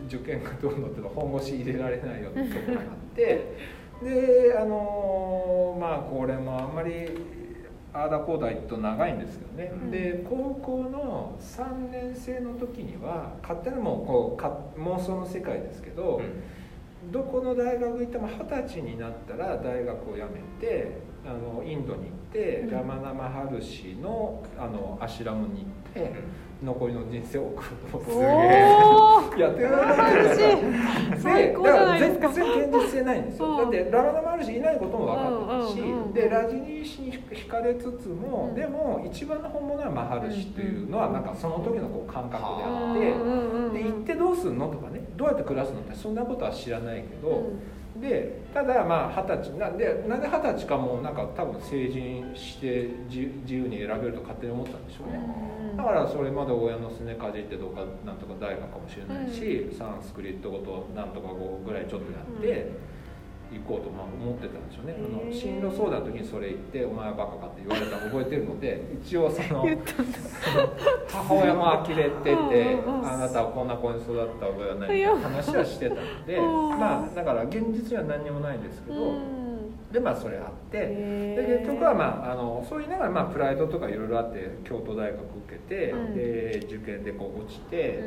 [0.07, 3.77] 受験がどうのっての本腰入れられないようなところがあって。
[3.97, 7.09] であのまあこれもあんまり
[7.97, 20.27] ああだこうだ言と長いんですけどね、うん、で高校の3年生の時には勝手にもこうか妄想の世界ですけど、うん、どこの大学行っても二十歳になったら大学を辞め
[20.61, 26.46] てあのインドに行って、うん、ラマナマハルシのあのアシュラムに行って。
[26.63, 28.27] 残りの人生を送るとすげえ。
[29.37, 29.77] やってるな
[31.19, 32.29] 最高じゃないですか。
[32.29, 35.21] 全然現実性ないんですよ、だってララナマルシいないことも分か
[35.63, 42.95] ってたし、でラジニー氏に惹かれつつも、でも一番の本物はマハルシというのはなんかその時のこう感覚であっ
[43.73, 47.51] て、で行ってどうすんのとかねどうやって暮らすのってそんなことは知らないけど、
[48.01, 49.57] でただまあ二十歳。
[49.57, 55.19] なんでなんで二十歳かもなんか多分成人して自由に選べると勝手に思ったんでしょうね、
[55.77, 62.96] だからそれまで親のすねかじってどうかなんとか大学かもしれないし、サンスクリット語となんとか語ぐらいちょっとやって。
[63.51, 64.95] 行こうとまあ思ってたんでしょうね。
[64.97, 69.65] あの進路相談の時にそれ言って「お前はバカか」って言われたの覚えてるので 一応その
[71.07, 79.46] 母親も呆れてて「あなたはこんな子に育った覚えはない」みたいな話はしてたのでまあだから現実には何にもないんですけど。
[79.91, 88.03] でまあそれあってで結局はまああのそう言いながらまあプライドとかいろいろあって京都大学受けて、で受験でこう落ちて、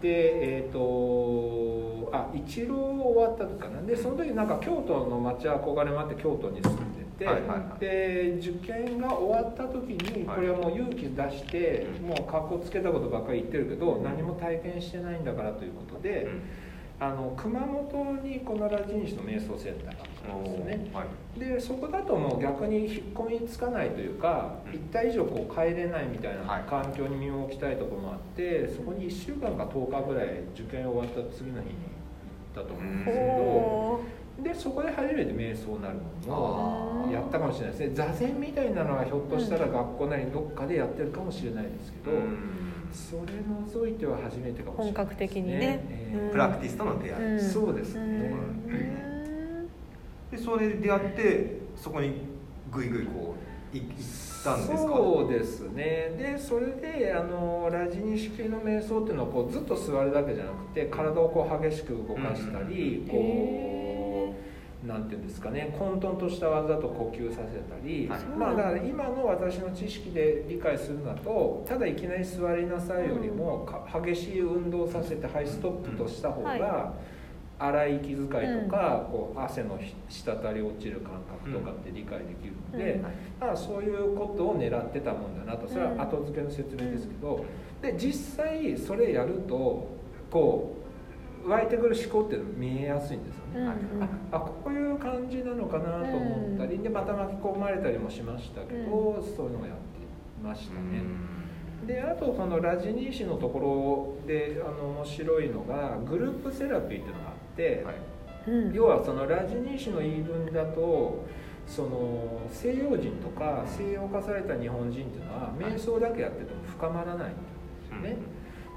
[0.00, 3.82] でえっ、ー、とあ一浪終わった時かな。
[3.82, 16.22] でその時なんか京都の町憧れもあって京都に住んでて、はいはいはい、で受験が終わった時にこれはもう勇気出して、もうかっこつけたことばっかり言ってるけど、何も体験してないんだからということで。
[16.22, 16.42] うん
[17.00, 21.04] あの熊本にこのラジニシの瞑想センターがあったんですよね、は
[21.36, 34.00] い、でそこだともう逆に引っ込みつかないというか、うん、1体以上こう帰れないみたいな環境に身を置きたいところもあって、はい、そこに1週間か10日ぐらい受験終わった次の日に行ったと思うんですけど、
[34.38, 37.94] うん、でそこで初めて瞑想なるものをやったかもしれないですね。
[37.94, 43.32] 座禅みたいなのはひょっとしたら学校なりどっかでやってるかもしれないですけど、うんそれ
[43.72, 48.34] 除いては初めてかもしれない、ね、本格的にね、えー、プラクティスとの出会い、うん、そうですね、
[50.30, 52.12] でそれで出会ってそこに
[52.72, 53.34] ぐいぐいこ
[53.72, 54.78] う行ったんですか？
[54.78, 55.84] そうですね。
[56.18, 63.16] でそれであのラジニ式の瞑想っていうのはこうずっと座るだけじゃなくて体をこう激しく動かしたり、うん、こ
[63.74, 63.77] う
[64.88, 76.94] なんていうんですかね混沌とした技と呼吸させたり、はい、まあだから今の私の知識で理解するのとただいきなり座りなさいよりも、うん、激しい運動させてはいストップとした方が、
[77.58, 78.30] 荒い息遣いと
[78.70, 83.02] か、うん、こう汗の滴り落ちる感覚とかって理解できるので、
[83.42, 85.68] うん、そういうことを狙ってたもんだなと。
[85.68, 87.44] それは後付けの説明ですけど、
[87.82, 89.88] で実際それやると
[90.30, 90.77] こう
[91.48, 93.68] 湧いてくる思考っていうの見えやすいんですよね、うんう
[94.00, 99.88] ん、ああこういう感じなのかなと思ったりでまた巻き込まれたりもしましたけど、そういうのをやって
[100.42, 101.02] ましたね。
[101.86, 111.24] であとそのラジニー氏のところであの面白いのがグループセラピーっていうのがあって、はい、要はそのラジニー氏の言い分だと
[111.66, 117.36] その西洋人とか西洋化された日本人っていうのは瞑想だけやってても深まらないんで
[117.86, 118.16] すよね。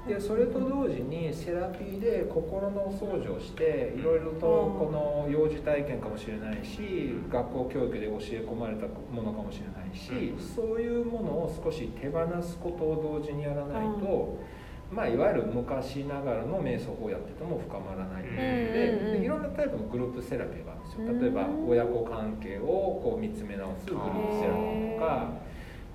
[0.06, 14.62] でそれと同時にセラピーで心のお掃除をしていろいろとこの幼児体験かもしれないし学校教育で教え込まれたものかもしれないしそういうものを少し手放すことを同時にやらないと。
[14.90, 21.18] まあ、いわゆる昔ながらの瞑想法をやってても深まらないというのででいろんなタイプのグループセラピーがあるんですよ。
[21.18, 25.32] 例えば親子関係をこう見つめ直すグループセラピーとか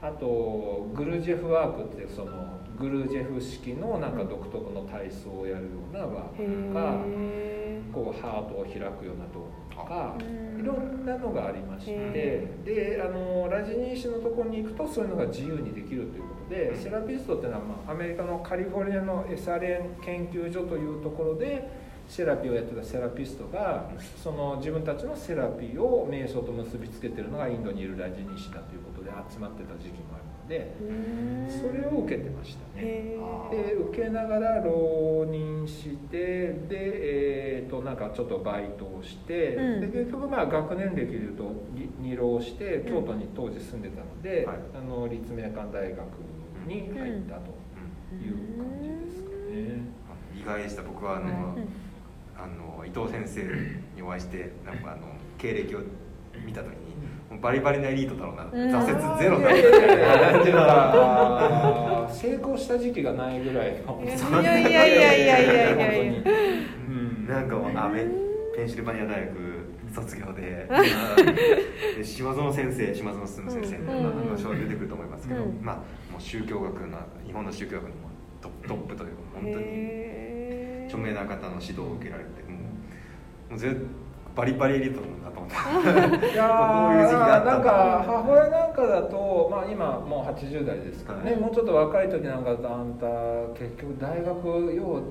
[0.02, 6.36] あとグルジェフワークってそのグルジェフ式のなんか独特の体操をやるようなワー。
[6.36, 7.48] クとか
[7.94, 23.90] こうハートを開くような動画とかいろんなのがありましてであのラジニー氏のところに行くとそういうのが自由にできるということでセラピストっていうのは、まあ、アメリカのカリフォルニアのエサレン研究所というところでセラピーをやってたセラピストが
[24.24, 30.74] その自分たちのセラピーを瞑想と結びつけてるのがインドにいるラジニー氏だということで集まってた時期もあるので
[31.50, 33.18] それを受けてましたね。
[33.52, 41.52] で受けながら浪人してでえっ、ー、となんかちょっとバイトをして、うん、で結局まあ学年歴でいうと
[42.00, 46.00] 二浪して京都に当時住んでたので、うん、あの立命館大学
[46.68, 47.52] に入ったと
[48.16, 49.82] いう感じですかね、
[50.36, 50.84] 意外でした。
[50.84, 51.58] 僕はあの、
[52.38, 53.44] あの伊藤先生
[53.96, 55.08] にお会いしてなんかあの
[55.38, 55.80] 経歴を
[56.46, 56.87] 見た時に
[57.42, 59.52] バリバリなエリートだろうな、挫折ゼロだ
[62.08, 66.24] な成功した時期がないぐらいのいやいやいやいやいやいやいや
[67.28, 68.06] なんかもうアメ
[68.56, 69.36] ペンシルバニア大学
[69.94, 70.70] 卒業で
[72.04, 75.76] 島園先生島園進先生の後ほど出てくると思いますけど、まあ
[76.12, 77.92] もう宗教学の日本の宗教学の
[78.42, 82.58] トップというか本当に著名な方の指導を受けられても
[83.50, 83.76] うもうぜ
[84.38, 86.28] バリバリエリートなんだと思って。
[86.34, 93.08] いやなんか母親なんかだと、まあ、今もう80代ですからね、はい、もうちょっと若い時なんかだとあんた
[93.60, 95.02] 結局大学よう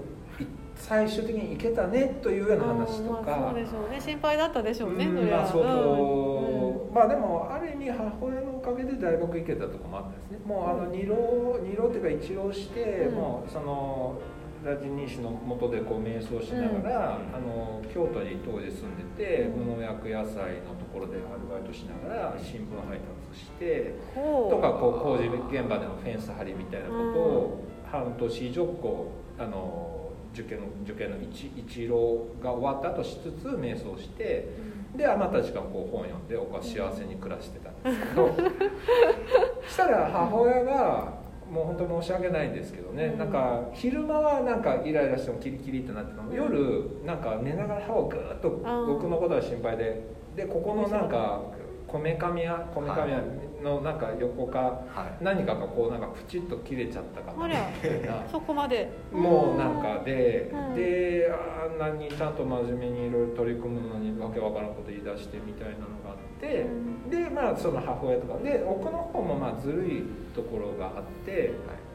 [0.77, 4.01] 最終的に行けたねというような話とか、まあ、そうでしょうね。
[4.01, 10.39] 心配だったでしょうね、うん、まあそうん、まあでもある意味母親のおかげで大学行けたとかもあったんですね。
[10.47, 14.21] もうあの二浪二浪っていうか一浪して、もうその
[14.67, 34.49] ラジニー氏のもとでこう瞑想しながら、あの京都に当時住んでて、無農薬野菜のところでアルバイトしながら新聞配達してとかこう工事現場でのフェンス張りみたいなことを半年以上こうあの受験受験の一一浪が終わった後しつつ瞑想して、
[34.97, 38.35] で余った時間こう本読んで僕は幸せに暮らしてたんですけど
[39.69, 48.51] したら母親がもう本当に申し訳ないんですけどね、なんか昼間はなんかイライラしてもキリキリってなっても、夜なんか寝ながら歯をグーッと
[48.87, 50.03] 僕のことが心配で
[50.35, 51.41] でここのなんか
[51.87, 53.23] こめかみやこめかみや
[53.67, 54.59] のなんか横か、
[54.95, 58.25] はい、何かがこうなんかプチッと切れちゃったかなみたいな。
[58.31, 58.91] そこまで？
[59.13, 68.39] もうなんかで、うん、であんなにちゃんと真面目にいろいろ取り組むのにわけわからんこと言い出してみたいなのがあって、うん、でまあその母親とか。
[68.39, 70.03] で奥の方もまあずるい
[70.35, 71.86] ところがあって、はい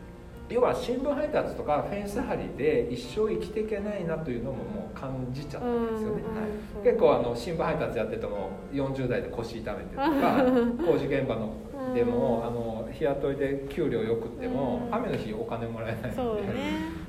[0.51, 10.43] 要は新聞配達とかフェンス張りで一生生きていけないなというのももう感じちゃったんですよね、はい、結構あの新聞配達やってても40代で腰痛めてとか
[10.85, 11.53] 工事現場の
[11.95, 16.43] でも、あの日雇いで給料よくっても、雨の日お金もらえないので。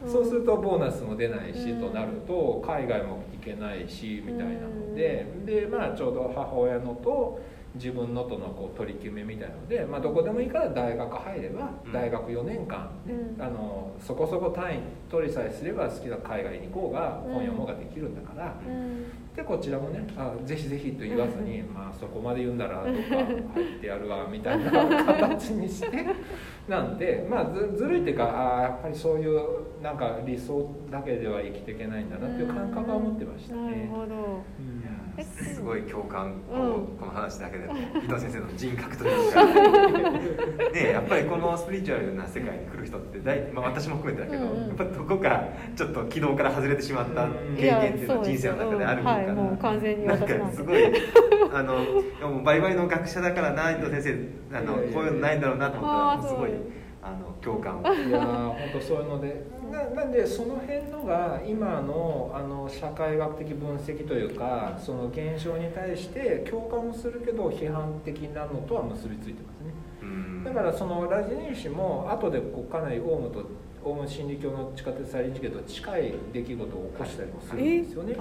[0.07, 7.41] そうするとボーナスも出ないし、となると海外も行けないしみたいなので、でまあちょうど母親のと
[7.75, 14.79] 自分のとのこう取り決めみたいので、まあ、どこでもいいから大学入れば大学4年間、ね、うん、あのそこそこ単位
[15.11, 26.07] 取りさえすれば好きな海外に行こうが本読もうができるんだから、うん、でこちらもねあぜひぜひと言わずに、まあ、そこまで言うんだらとか入ってやるわみたいな形にして
[26.69, 29.41] なんでまあずずるいっていうかあやっぱりそういう
[29.83, 33.63] なんか理想だけでは生きていけないんだなっていう感覚は持ってましたね。
[33.63, 34.81] なるほど、うん。
[34.81, 34.82] す
[35.63, 39.45] ごい共感を、この話だけでも 伊藤先生の人格というか。
[40.73, 45.45] ねやっぱりこのスピリチュアルな世界に来る人って大、まあ、私も含めてだけど、うんうん、やっぱどこか
[45.77, 50.83] ちょっと軌道から外れてしまった経験っていうのは人生の中であるのかな、はい、もう完全になんかすごい
[51.53, 51.75] あの
[52.31, 54.43] もうバリバリの学者だからな伊藤先生。
[54.53, 56.51] あのこういうのないんだろうなと思ったらすごい。
[57.03, 57.95] あの共感を。
[57.95, 59.63] いや本当そういうので。
[59.73, 70.45] ななんでその辺のが今のあの社会学的分析というかその現象に対して共感もするけど批判的なのとは結びついてますね。
[70.45, 73.45] だからそのラジニー氏も後でこうかなりオウムと
[73.85, 78.17] オウム真理教の地下鉄サリン事件と近い出来事を起こしたりもするんですよね。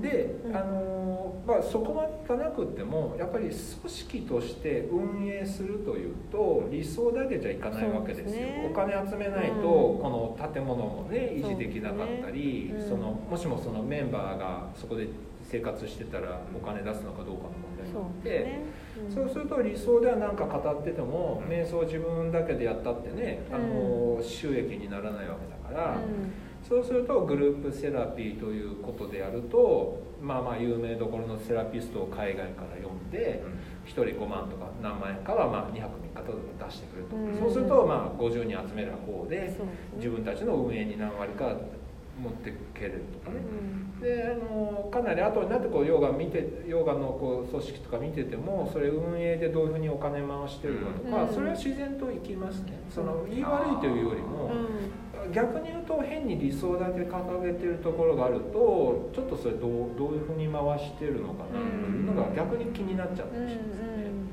[0.00, 8.30] で、あのまあ、そこまでいかなくってもやっぱり組織として運営するというと理想だけじゃいかないわけですよ。
[8.30, 15.08] すね、お金集めないと、この建物もね維持できなかったり、そ、ねうん、のもしもそのメンバーがそこで
[15.42, 18.81] 生活してたらお金出すのかどうかの問題になって。
[19.10, 25.98] そうすると理想では何か語ってても、瞑想自分だけでやったってね、あの収益にならないわけだから、
[26.66, 33.42] そうするとグループセラピーということでやるとまあまあ有名どころのセラピストを海外から呼んで、
[33.84, 39.52] 1人5万とか何万円かはまあ2泊3日とか出してくれると、そうするとまあ50人集める方で
[39.96, 41.56] 自分たちの運営に何割か
[42.22, 52.78] 持っていけるとかね、うん、であのかなり後になってこうヨガ見てヨガのこう組織とか見ててもそれ運営でどういうふうにお金回してるかとか、うん、それは自然といきますね。
[52.88, 54.50] その言い悪いというよりも、
[55.26, 64.32] うん、逆に言うと変に理想だけ掲げてるところがあるとちょっとそれどうどういうふうに回してるのかなっていうのが逆に気になっちゃったりしますね。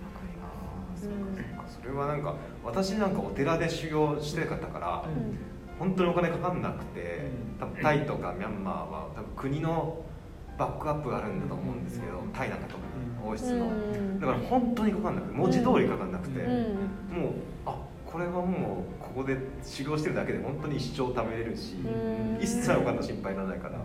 [1.70, 5.06] それはなんか私なんかお寺で修行してたから、
[5.80, 7.22] 本当にお金かかんなくて、
[7.60, 10.04] 多分タイとかミャンマーは多分国の
[10.58, 12.84] バックアップがあるんだと思うんですけど、タイなんか特に
[13.26, 17.32] 王室の、だから本当にかかんなくて文字通りかかんなくて、もう
[17.66, 21.78] あこれはもうここで修行してるだけで本当に一生食べれるし、
[22.42, 23.80] 一切お金の心配にならないから。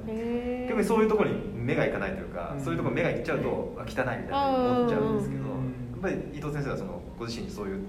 [0.68, 5.54] 逆にそういうところに目がいかないというか、そういうところ目がいっちゃうと汚いみたいな思っちゃうんですけど、や
[5.98, 7.84] っぱり伊藤先生はそのご自身にそういう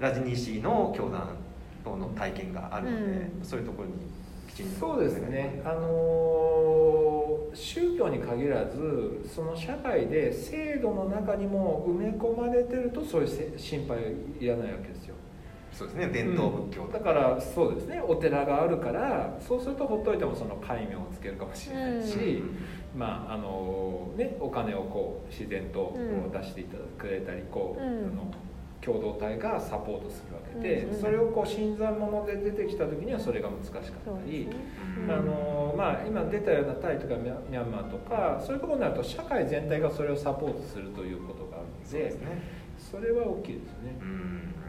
[0.00, 1.28] ラジニーシーの教団
[1.90, 3.04] の体験があるので、
[3.38, 3.94] うん、そういうところに
[4.48, 4.80] きちんと。
[4.80, 5.60] そうですね。
[5.64, 13.98] あの宗教に限らずその社会で制度の中にも埋め込まれてるとそういう心配
[14.40, 15.14] いらないわけですよ。
[15.72, 16.08] そうですね。
[16.08, 18.02] 伝統仏教、うん、だからそうですね。
[18.06, 22.42] お寺があるからそうするとほっといてもその戒名をつけるかもしれないし、
[22.94, 25.96] うん、まああのねお金をこう自然と
[26.32, 28.30] 出していただくれたりこう、あの
[28.84, 33.90] 共同体がサポートするわけで、うんうん、それをこう新参者で出てきた時にはそれが難しかった
[34.26, 34.56] り、ね。
[35.04, 42.42] うん、あのまあ、今出たようなタイとかミャンマーとかそういうところになると社会全体がそれをサポートするということがあるので、ね、
[42.76, 43.96] それは大きいですね。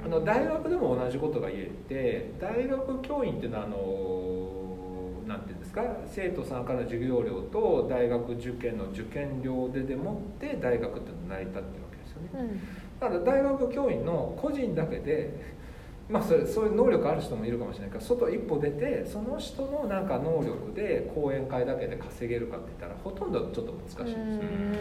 [0.06, 12.30] あの大学でも同じことが言えて大学教員っていうのはあのなんていうんですか生徒さんからの授業料と大学受験の受験料ででもって大学っていうのは成り立ってるわけですよね。
[12.34, 15.54] うんだから大学教員の個人だけで
[16.10, 24.18] まあそれそういう能力ある人もいるかもしれないから外一歩出てその人のなんか能力で講演会だけで稼げるかって言ったらほとんどちょっと難しいんですよ。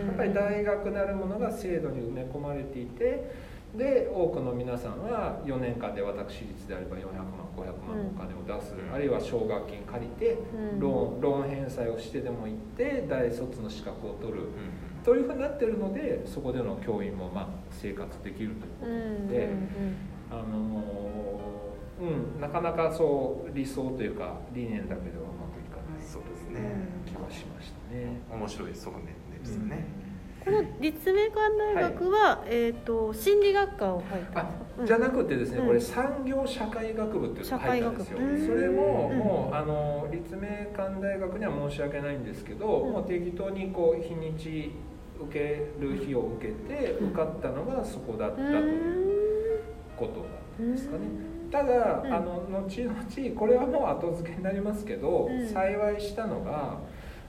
[0.06, 3.30] やっぱり大学なるものが制度に埋め込まれていて
[3.76, 7.24] で多くの皆さんは4年間で私立であれば400万
[7.56, 10.36] 500万のお金を出す、うん、あるいは奨学金借りて
[10.78, 14.40] ローンローン返済をしてでも行って大卒の資格を取る。
[14.40, 18.50] うんというふうになってるのでそこでの教員もまあ生活できる
[18.80, 19.50] ということで、
[20.30, 20.84] あの
[22.00, 26.60] うんなかなかそう理想というか理念だけではうまくいかないそうですね。
[27.06, 28.20] 気がしましたね。
[28.30, 30.02] 面白い側面ですよね。
[30.44, 34.46] この立命館大学は、はい、えっ、ー、と心理学科を入った
[34.84, 38.18] じゃなくてですね、うん、これ産業社会学部っていうのが入ったんですよ。
[38.18, 44.72] それも、うん、もうあの立命館大学には申し訳ないんですけど、うん、もう適当にこう日にち
[45.28, 49.60] 受ける日を受けて受かったのがそこだったという
[49.96, 51.06] ことなんですかね。
[51.50, 52.96] ただ、あの後々
[53.38, 56.78] これはもう後付けになりますけど、幸いしたのが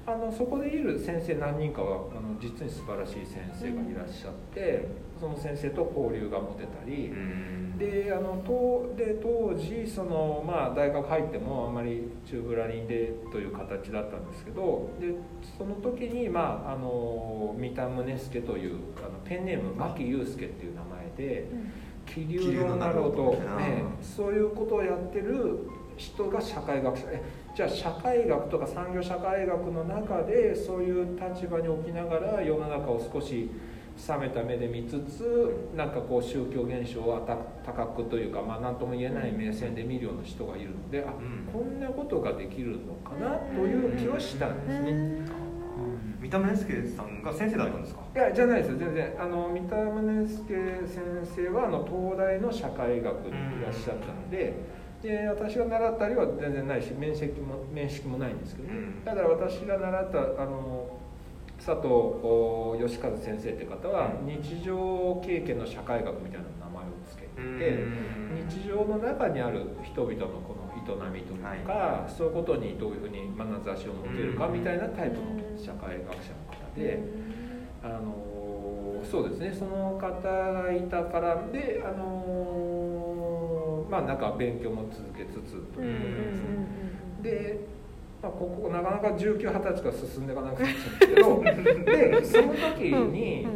[0.06, 4.88] あのそこでいる先生何人かはあの実に素晴らしい先生がいらっしゃって、
[5.24, 7.14] その先生と交流が持てたり、
[7.80, 15.14] であのとで当時その、まあ、大学入ってもあんまりチューブラリンでという形だったんですけどで
[15.58, 21.48] その時に、まあ、あの三田宗介というあのペンネーム牧祐介っていう名前で。
[22.06, 27.06] 気流のなろうと、ね、そういうことをやってる人が社会学者。
[27.10, 27.24] え
[27.56, 33.50] じゃあ社会学とか産業社会学の中でそういう立場に置きながら世の中を少し
[33.96, 37.28] 冷めた目で見つつなんかこう宗教現象を
[37.64, 41.14] 高くというか、まあ、何とも言えない目線で見るような人がいるのであ、
[41.52, 45.44] こんなことができるのかなという気はしたんですね。
[46.20, 48.02] 三田宗介さんが先生だったんですか？
[48.16, 49.14] いやじゃないです全然。
[49.20, 50.54] あの三田宗介
[50.88, 53.30] 先生はあの東大の社会学に
[53.60, 54.54] いらっしゃったので、
[55.02, 60.98] で私が習ったりは全然ないし面識も面識もないんですけど、ね、ただ私が習ったあの
[61.66, 61.88] 佐藤
[62.78, 67.88] 義和先生って方は日常経験の社会学みたいな名前を付けて
[68.50, 75.24] 日常の中にある人々のこの営みというか、そういうことにどういうふうに眼差しを持てるかみたいなタイプの
[75.58, 77.00] 社会学者の方で
[77.82, 79.54] あのそうですね。
[79.58, 86.68] その方がいたからであのまあなんか勉強も続けつつということですね。
[87.22, 87.83] でまあ、
[88.30, 93.48] ここなかなか1920歳から進んでいかなくなっちゃうんですけど でその時に、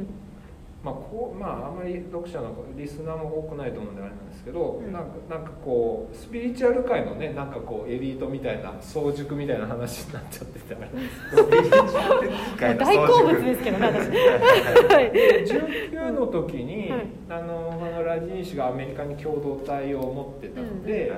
[0.83, 14.07] まあこうまあ、あんまり読者のリスナーも多くないと思うんであれなんですけど、うん、なんかなんかこうスピリチュアル界のねなんかこうエリートみたいな早熟みたいな話になっちゃっててあれですけど大好物ですけどね私。
[15.91, 21.11] 19の時に、はい、あのあのラジニー氏がアメリカに共同体を持ってたので、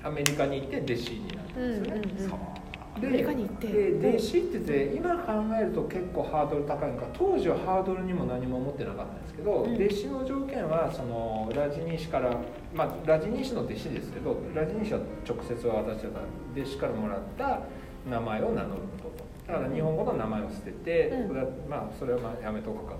[0.00, 2.52] うん、アメリカに行って弟子になっですよね、うんうんうん。
[2.94, 7.06] アメリカに行ってで弟子ってて今考えると結構ハードル高いのか。
[7.12, 12.36] 当時はハードルにも何も思ってなかったんですけど、うん、弟子の条件はそのラジニー氏から、
[12.74, 16.10] まあ、ラジニー氏の弟子ですけどラジニー氏は直接は私は
[16.54, 17.60] 弟子からもらった
[18.08, 22.94] 名前を名乗ることだから日本語の名前を捨てて、うん、それはまあそれはまあやめとくか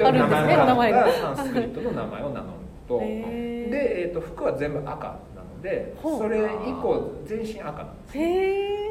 [0.00, 5.18] な名前をもらったサンスクリットの名前を名乗るとで、えーと、服は全部赤
[5.62, 8.08] でそれ以降全身赤なんで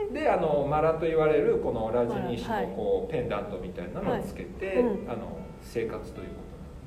[0.09, 0.13] す。
[0.13, 6.33] であのマラと言われるこのラジニーシのこう、ペンダントみたいなのをつけて、あの生活というこ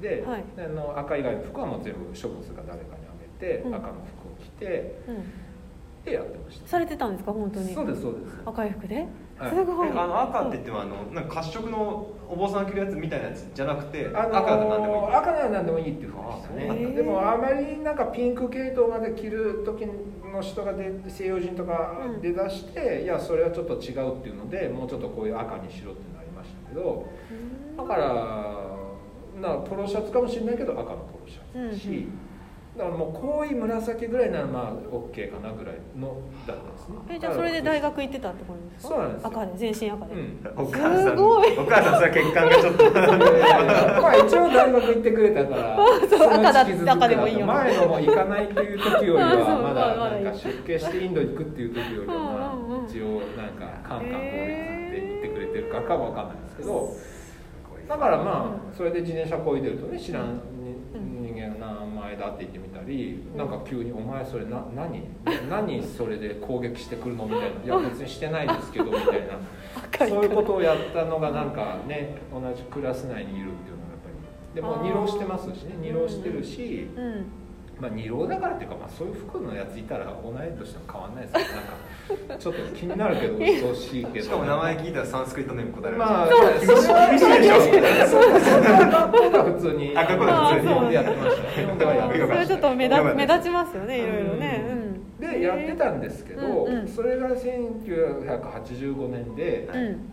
[0.01, 4.99] となのではい、であの赤以外の服はもう全部処物が誰かにあげて、うん、赤の服を着て、
[6.05, 6.68] でやってました。
[6.68, 7.72] されてたんですか本当に？
[7.72, 8.43] そうですそうです。
[8.45, 9.07] 赤い服で、はい、
[9.51, 9.88] すごい。
[9.90, 16.93] あの赤って言ってもあのなんか褐色のお坊さん着るやつみたいなやつじゃなくて、あのー、赤なら何でもいい赤なら何でもいいっていうふうでしたね。
[16.95, 27.07] でもあまりなんかピンク系統まで着る時の人がで西洋人とか出だして、うん、いやそれはちょっと違うっていうのでもうちょっとこういう赤にしろってなりましたけど
[27.76, 32.32] だからなポロシャツかもしれないけど赤のポロシャツだし、うん
[32.77, 36.16] だからもう濃い紫ぐらいならまあ OK かなぐらいの
[36.47, 36.95] だったんですね。
[37.11, 38.95] えじゃあそれで大学行ってたってことですか？
[38.95, 41.05] そうなんです赤で全身赤で、うん、お母さん。
[41.05, 41.59] すごい。
[41.59, 42.85] お母さんそれ血管がちょっと。
[44.01, 45.77] まあ一応大学行ってくれたから
[46.09, 46.61] そう赤だ
[46.95, 47.47] 赤でもいいよ。
[47.47, 56.89] 前のも行かないっていう時よりは まだなんか出家してインド行くっていう時よりはまあ一応なんかカンカン法律って言ってくれてるかかは分かんないですけど
[57.87, 60.41] だからまあそれで自転車こいでるとね知らん
[62.13, 65.03] 前だって言ってみたり、なんか急に「お前それな何？
[65.49, 69.39] 何それで攻撃してくるの?」みたいな「いや別にしてないですけど」みたいな。
[70.07, 74.11] そういうことをやったのがなんかね同じクラス内にいるっていうのはやっぱ
[74.55, 74.55] り。
[74.55, 75.75] でも二浪してますしね。
[75.81, 77.25] 二浪してるし、うん
[77.81, 84.25] まあ、二浪だからっていうか、まあ、そういう服のやついたら同い年と変わんないですけどなんかちょっと気になるけど 鬱陶しいけど。
[84.25, 85.91] しかも名前聞いたらサンスクリットネーム答えら。
[85.91, 87.59] れまあそれは厳しいでしょ
[88.91, 94.64] 学校が普通に学校が普通に読んでやってました日本ではやってそれちょっと目立目立ちますよねいろいろね、
[95.20, 100.12] うん、でやってたんですけど、うんうん、それが1985年で、うん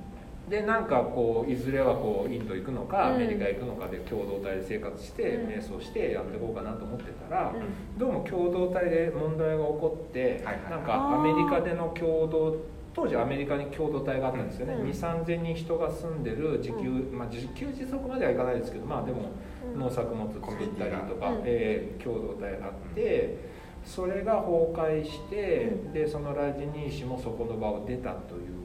[0.49, 7.53] でなんかこういずれはこうインド行くのかアメリカ行くのかで共同体で生活して瞑想してやっていこうかなと思ってたら、
[7.97, 12.57] どうも共同体で問題が起こって、なんかアメリカでの共同
[12.93, 19.29] 当時アメリカに共同体があったんですよね、うん、2 3 0 0人人が住んでる自給、まあ、自給自足まではいかないですけどまあでも
[19.77, 23.59] 農作物作ったりとか、えー、共同体があって。
[23.85, 28.58] それが崩壊して、うん、でそのラジニー氏もそこの場を出たという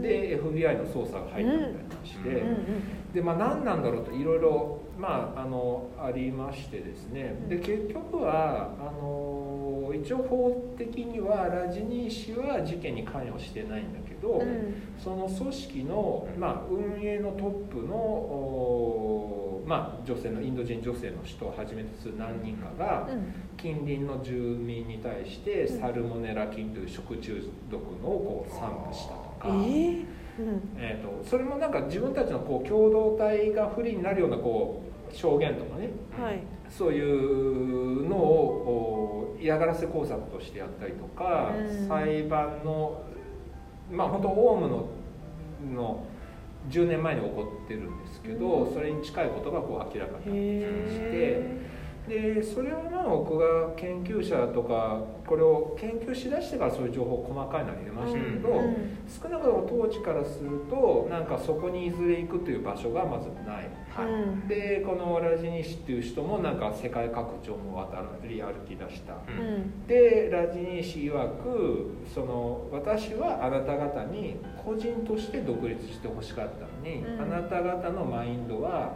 [0.00, 2.44] で FBI の捜査が入ったみたいな話で、
[3.14, 7.34] でまあ何なんだろうといろいろまああのありましてですね。
[7.48, 23.08] で結局はあの一応法的にはラジニー氏は事件に関与してないんだけど、うん、その組織の、まあ、運営のトップのまあ、女性のインド人女性の人をはじめとする何人かが、
[23.56, 29.48] 近隣の住民に対してサルモネラ菌という食中毒のをこう散布したとか。
[29.48, 30.04] えー。
[30.76, 35.88] えーと、それもなんか自分たちのこう共同体が不利になるようなこう証言とかね、
[36.20, 41.52] はい、そういうのを嫌がらせ工作としてやったりとか、
[41.88, 43.02] 裁判の
[43.90, 44.88] まあ本当オウムの
[45.74, 46.04] の
[46.68, 50.90] 10年前に起こってるんですけど、それに近いことがこう明らかになって。
[50.90, 51.76] きて。
[52.08, 58.56] でそれはまあ僕が研究者とかこれを研究しだしてからそういう情報細かいのは入れましたけど、うん。
[58.58, 64.04] うん、少なくとも当時からするとなんかそこにいずれ行くという場所がまずない、は
[64.44, 78.94] い、でこのラジニシっていう人もなんか世界各地を渡り歩き出した、うん、でラジニシ曰くその私はあなた方に個人として独立してほしかったのに、うん、あなた方のマインドは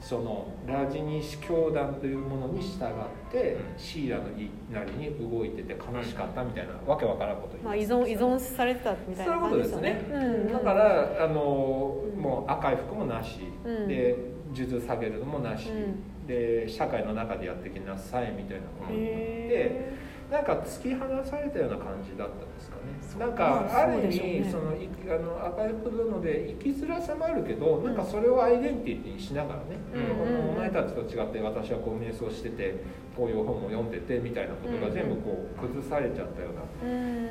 [0.00, 14.16] そのラジニシ教団というものに従ってシーラの言いなりに動いてて悲しかったみたいなわけわからんこと言まあ、依存依存されてたみたいな感じですね、そういうことですね、うん、だからあの、もう赤い服もなし、うん、で
[14.54, 22.98] 数珠下げるのもなし、うん、で社会の中でやってきなさいみたいなことになってなんか突き放されたような感じだったんですかね。
[23.18, 24.74] なんかある意味そのあ
[25.18, 32.76] の赤い服なので生きづらさもあるけど、なんかそれをアイデンティティにしながらね、うん、お前たちと違って私はこう瞑想してて
[33.16, 36.60] こういう本を読んでてみたいなことが全部こう崩されちゃったような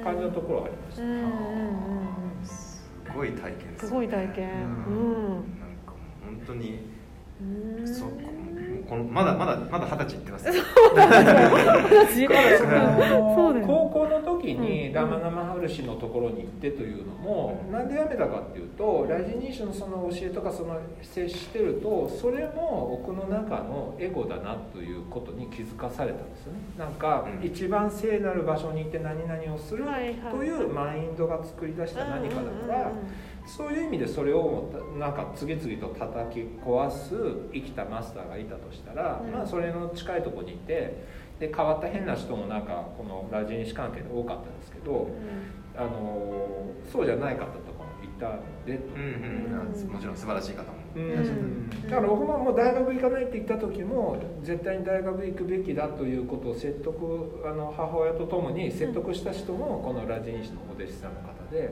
[0.04, 0.95] 感じのところはありまし
[2.48, 2.84] た、す
[3.16, 4.50] ごい体験すごい体験。
[4.50, 5.93] うん、なんか
[6.26, 6.80] 本当に
[7.86, 8.10] そう
[8.88, 10.46] このまだまだまだ二十歳いってます、
[13.54, 26.60] ね、高校の時にラマナマハルシのところに行ってというのも、うん、なんで辞めたかっていうとラジニーシュのその教えとかその接してるとそれも奥の中のエゴだなということに気づかされたんですよね。
[26.78, 29.84] なんか、うん、一番聖なる場所に行って何々をする
[30.32, 32.92] というマインドが作り出した何かだから、
[33.48, 34.70] そういう意味でそれを
[35.00, 37.16] なんか次々と叩き壊す
[37.54, 41.06] 生きたマスターがいたとしたら、うん、まあそれの近いとこにいて
[41.39, 49.84] で変わった変な人もなんかこのラジニシ関係で多かったんですけど、うん、あのそうじゃない方とかもいたんで、うん。
[49.86, 50.87] うん、もちろん素晴らしい方も
[51.89, 61.72] だから僕ももう大学行かないって言った時も絶対に大学行くべきだということを説得あの母親と共に説得した人もこのラジニシのお弟子さんの方で。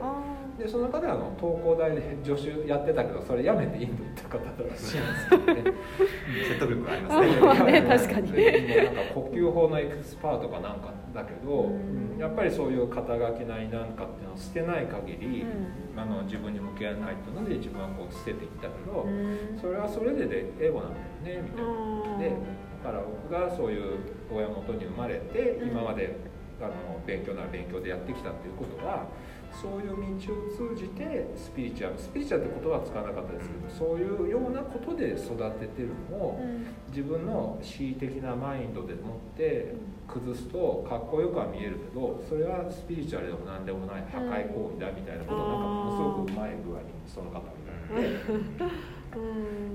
[0.56, 5.72] でその方はあの東工大で助手やってたけどそれやめてインド行った方だらしいんですけどね
[6.48, 7.26] 説得力ありますね。
[7.82, 8.32] ね確かに。
[8.32, 20.94] なんか呼吸法のエクスパートかなんかだけど、うん、やっぱりそういう肩書きないなんかっていうのを捨てない限り、うん、あの自分に向き合えないっていうので自分はこう捨ててきたけど、うん、それはそれでで英語なん
[21.24, 22.30] だよねみたいなで
[22.84, 23.98] だから僕がそういう
[24.30, 26.16] 親元に生まれて今まで
[26.60, 26.72] あの
[27.06, 29.06] 勉強なら勉強でやってきたっていうことは
[29.52, 36.40] そういう道を通じてスピリチュアルスピリチュアルって言葉は使わなかったですけどそういうようなことで育ててるのを、
[36.88, 39.74] 自分の恣意的なマインドでもって
[40.06, 48.96] 崩すとかっこよくは見えるけどそれはスピリチュアルでも何でもない破壊行為だみたいなことをなんかものすごくうまい具合にその方みたいなで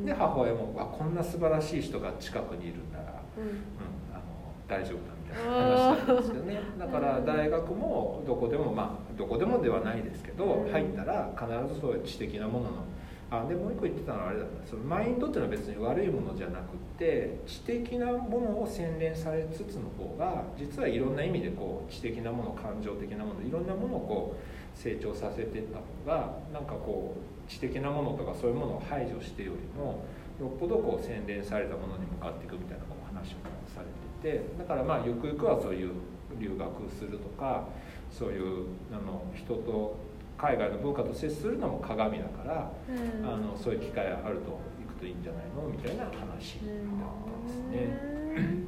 [0.05, 3.63] で母親もあこんな素晴らしい人が近くにいるんなら、うん、
[4.13, 4.23] あの
[4.67, 6.59] 大丈夫だみたいな話なんですよね。
[6.77, 12.71] だから大学もどこでもまあどこでもではないですけど入ったら必ずそういう知的なものの
[13.31, 14.67] あでもう一個言ってたのはあれだった。
[14.67, 30.03] そのマインドっていうのは別に悪いものじゃなくて知的なものを洗練されつつの方が実はいろんな意味でこう知的なもの感情的なものいろんなものをこう成長させていった方がなんかこう知的なものとかそういうものを排除してよりも
[30.39, 33.41] よっぽどこう洗練されたものに向かっていくみたいな話も
[33.73, 33.81] さ
[34.23, 35.91] れててだからまあゆくゆくはそういう
[36.37, 37.65] 留学するとか
[38.11, 39.95] そういうあの人と
[40.41, 48.21] 海外の文化と接するのも鏡だから、うん、あのそういう機会があると行くといいんじゃないのみたいな話だったんですね。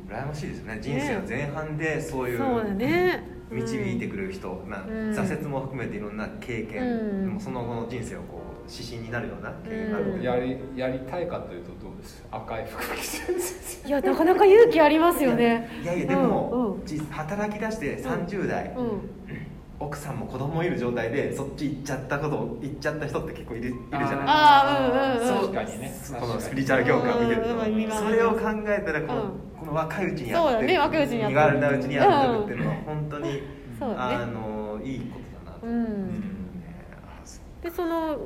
[0.07, 0.77] 羨ましいですね。
[0.79, 12.23] 人生の前半でそういう、ね、導いてくれる人、まあ、挫折も含めていろんな経験、その後の人生をこう指針になるような経験があるやりやりたいかというとどうです？
[12.29, 15.69] 赤い服着ていやなかなか勇気ありますよね。
[15.81, 19.09] いやいやでも、うん、働き出して30代、うん
[19.83, 24.07] 奥さんも子供いる状態でそっち行っちゃったこと行っちゃった人って結構いるいるじゃない？
[24.07, 25.53] ですかああうんうんうん。
[25.53, 25.93] 確かにね。
[26.19, 27.95] このスピリチュアル業界を見てると。
[27.95, 33.43] それを考えたらこの,、この若いうちにやってるね若いうちにやってる身軽なうちにやってるっていうのは本当に、
[33.81, 36.23] あのいいことだなと、うん
[37.61, 38.17] でその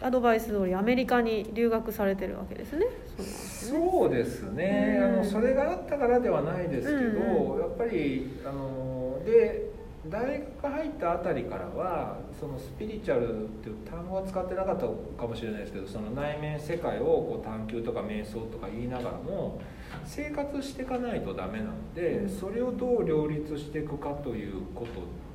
[0.00, 2.86] アドバイス通りアメリカに留学されてるわけですね
[3.16, 9.70] そうですね、うん、あのそれがあったからではないですけど、うん、やっぱりあので
[10.08, 10.20] 大
[10.60, 14.86] 学入ったあたりからはそのスピリチュアルっていう単語は使ってなかった
[15.20, 19.60] かもしれないですけどその内面世界をこう探求とか瞑想とか言いながらも
[20.04, 24.86] 生活していかないとダメなのでそれをどう両立していくかというこ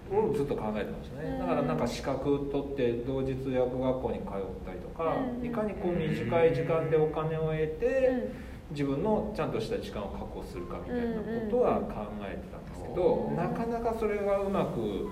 [0.09, 1.37] とをずっと考えてましたね。
[1.37, 4.27] だからなんか資格取って同日薬学校に通っ
[4.65, 8.29] たりとかいかにこう短い時間でお金を得て
[8.71, 15.09] 自分のちゃんとした時間を確保するかみたいなことは考えてたんですけどなかなかそれがうまく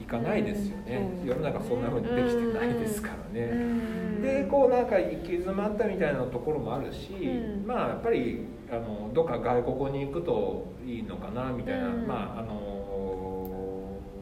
[0.00, 3.50] いかないですよね、世の中そんな風にできてないですからね、
[4.22, 7.10] でこうなんか行き詰まったみたいなところもあるし、
[7.66, 12.54] まあやっぱりあのどっか外国に行くといいのかなみたいな、まああの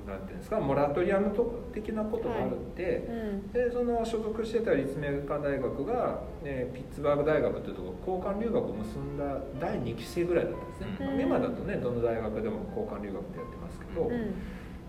[0.07, 1.34] なんていうんですかモラトリアム
[1.74, 2.94] 的なことがあるんではい。
[2.96, 9.24] うん、でその所属してた立命館大学が、ね、ピッツバーグ大学というところ交換留学を結んだ
[9.61, 14.34] 第2期生ぐらいだったんですね、うん、今だとねどの大学でも交換留学ってやってますけど、うん、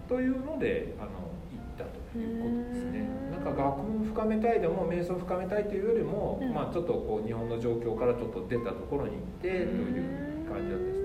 [0.07, 1.09] というのであの
[1.49, 3.09] 行ったということですね。
[3.31, 10.96] なんか学問深めたいでも瞑想深めたいというよりも、まあ、ちょっとこう日本の状況からちょっと出たところに行ってという感じだった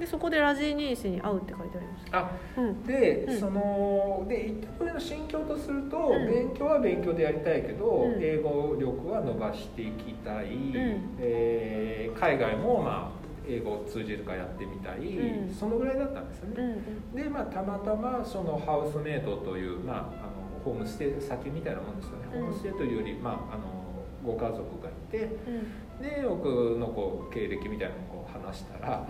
[0.00, 10.46] でそこでラジーニー氏に会うって書いてありましたあ、うん、で、うん、そので一旦上の心境とすると、うん、勉強は勉強でやりたいけど、英語力は伸ばしていきたい、
[11.18, 16.78] えー、海外もまあ英語を通じるかやってみたい、そのぐらいだったんですよね、
[17.14, 23.80] でまあたまたまそのハウスメイトというまああのホームステイ先みたいなもんですよね、ホームステイというよりまああの
[24.24, 25.18] ご家族がいて、
[26.00, 29.06] で僕のこう経歴みたいなのをこう話したら、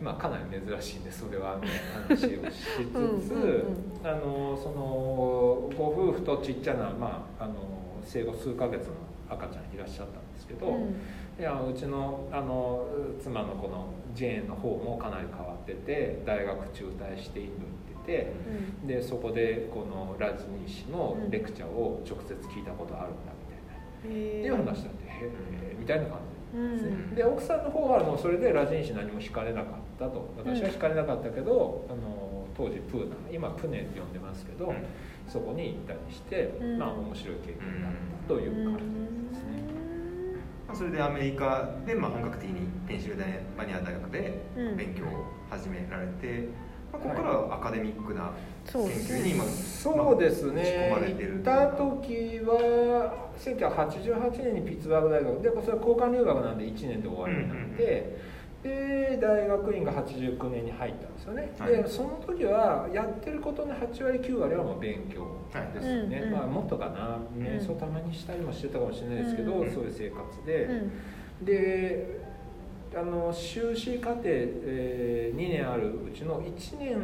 [0.00, 2.56] まあ、かなり珍しいんでそれはみたいな話をし
[3.22, 3.66] つつ
[4.04, 7.54] あのそのご夫婦とちっちゃな、まあ、あの
[8.04, 8.94] 生後数ヶ月の
[9.28, 10.96] 赤ちゃんいらっしゃったんですけど、うん、
[11.38, 12.86] いやうちのあの
[13.20, 17.60] 妻のこのジェーンの方もかなり変わってて大学中退してインドに
[17.94, 18.32] 行ってて、
[18.82, 25.30] うん、でそこでこのラジニー氏のレクチャーを直接聞いたことあるんだみたいな、っていう話だってへ
[25.72, 30.32] えみたいな感じうん、で奥さんの方はもうそれでラジン氏何も惹かれなかったと。
[30.38, 34.84] 私は惹かれなかったけど、うん、あの当時プーナ今プネって呼んでますけど、うん、
[35.28, 37.92] そこに行ったりして、まあ面白い経験だっ
[38.22, 43.16] たという感じですね、それでアメリカで、まあ、本格的にペンシル
[43.56, 44.34] バニア大学で
[44.76, 46.48] 勉強を始められて、
[46.92, 48.32] ここからはアカデミックな
[48.72, 58.18] 研究に今、そうですね、まあ、行った時は1988年にピッツバーグ大学でそれは交換留学なんで1年で終わりになって、
[58.64, 65.38] うんうん、で大学院が89年に入ったんですよね、はい、でその時はやってることの8割9割はもう勉強
[65.74, 67.18] ですよね、はい、まあ、もっとかな。
[67.36, 70.68] 瞑想たまにしたりもしてたかもしれないですけど、うん、そういう生活で、
[71.42, 72.20] で
[72.94, 76.98] あの修士課程、えー、2年あるうちの1年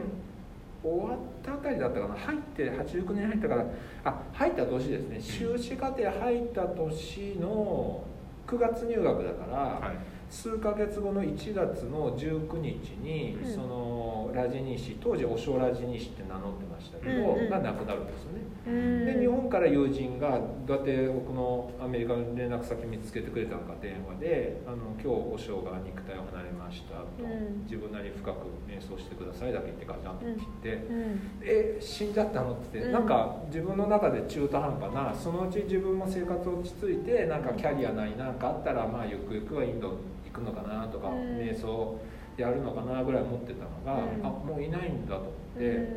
[0.85, 2.15] 終わったあたりだったかな？
[2.15, 3.65] 入って89年入ったから
[4.05, 5.21] あ入った年ですね。
[5.21, 8.05] 修士課程入った年の
[8.47, 10.15] 9月入学だから、はい。
[10.31, 28.37] 数か月後の1月の19日に、うん、そのラジニー氏当時お正ラジニー氏って名乗ってましたけど、うんうん、が亡くなるんですよね、うん、で日本から友人がどうやって僕のアメリカの連絡先見つけてくれたのか電話で「あの今日お正が肉体を離れました」と、うん、自分なり深く
[28.67, 30.85] 瞑想してください」だけ言ってガチャンと切って
[31.45, 39.93] 「え死んじゃったの?」って言って、なんか自分の中で中途半端なそのうち自分も生活落ち着いてなんかキャリアないなんかあったらまあゆくゆくはインド
[40.35, 41.97] くのかなとか、瞑想
[42.37, 45.89] やるのかなぐらい思ってたのが、あもういないんだと思って、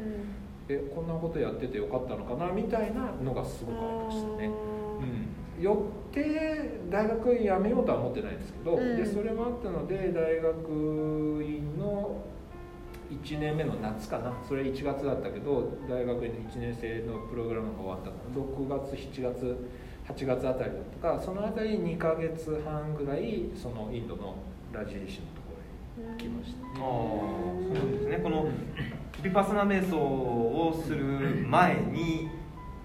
[0.70, 4.46] えこんなことやっててよかったのかなみたいなのがすごくありましたね。
[4.46, 5.28] うん、
[5.60, 12.24] よって大学院辞めようとは思ってないんですけど、でそれもあったので大学院の
[13.10, 14.34] 1年目の夏かな。
[14.48, 18.46] それ1月だったけど大学院の1年生のプログラムが終わったの。
[18.46, 19.68] 6月7月
[20.08, 21.22] 8月あたりだとか。
[21.24, 24.36] そのあたり2か月半ぐらいそのインドの
[24.72, 25.54] ラジリシのとこ
[25.98, 28.18] ろに来ました、ね、あそうですね。
[28.18, 28.48] この
[29.24, 31.04] ビパサナ瞑想をする
[31.48, 32.30] 前に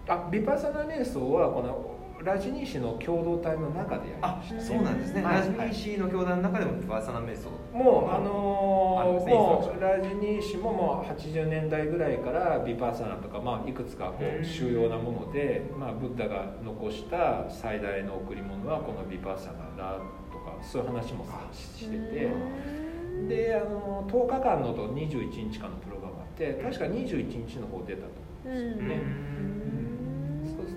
[0.09, 1.92] あビパサナ瞑想はこの
[2.25, 19.99] ラジニー氏の共同体の中でやりました、ね、そうなんですね、はい、ラジニー氏の共同の中でもパーソナ瞑想もうあのー、もうラジニー氏ももう80年代ぐらいからビパーサナとか、まあ、いくつかこう主要なもので、まあ、ブッダが残した最大の贈り物はこのビパーサナだ
[20.31, 22.73] とかそういう話もしてて。
[23.29, 28.09] であの10日間のと21日間のプログラムあって確か21日の方出たと
[28.45, 29.43] 思うんですよね。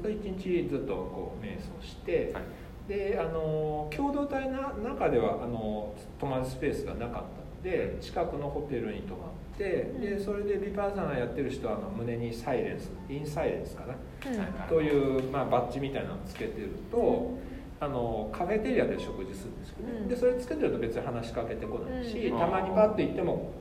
[0.05, 1.24] と一日ずっとこう
[1.66, 2.43] 瞑想して、はい、
[2.88, 13.95] であの共同体の中ではあの泊まるスペースがなかったので近くのホテルに泊まってでそれでビパーサナやってる人はあの胸にサイレンスインサイレンスかな、
[14.68, 17.55] という、まあ、バッジみたいなのをつけてると。
[17.78, 23.51] あのカフェテリアで食事するんですけど、ね、でそれつけてると別に話しかけてこないし、たまにパッと行っても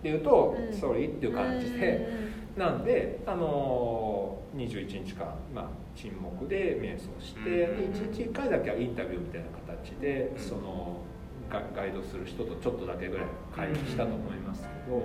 [0.00, 2.08] っていうと「ソリー」っていう感じで、
[2.56, 11.00] なんであの21日間、まあ、沈黙で瞑想して、1日1回だけはインタビューみたいな形でその
[11.48, 15.02] ガガイドする人とちょっとだけぐらい会議したと思いますけど。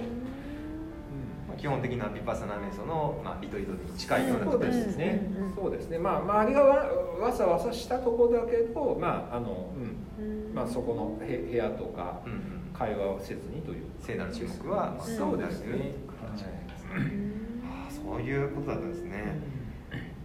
[1.58, 5.98] 基本的なビパッサナ瞑想の、まあ、リトリートに近いようなそうですね、そうですね。
[5.98, 6.86] まあ周りがわ
[7.18, 9.96] わさわさしたところだけどまああの、うん。
[10.56, 12.22] まあ、そこの部屋とか
[12.74, 13.86] 会話をせずにという。
[14.00, 15.92] 聖なる沈黙は、まあ、そうですね、はい、
[16.96, 19.40] あそういうことだったんですね、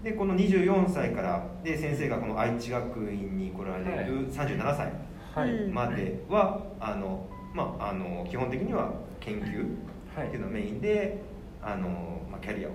[0.02, 11.20] でこの24歳からで先生がこの愛知学院に来られる37歳までは、あのまあ、あの基本的には研究っていうのがメインで、
[11.62, 12.72] あのまあ、キャリアを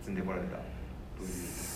[0.00, 0.58] 積んでこられた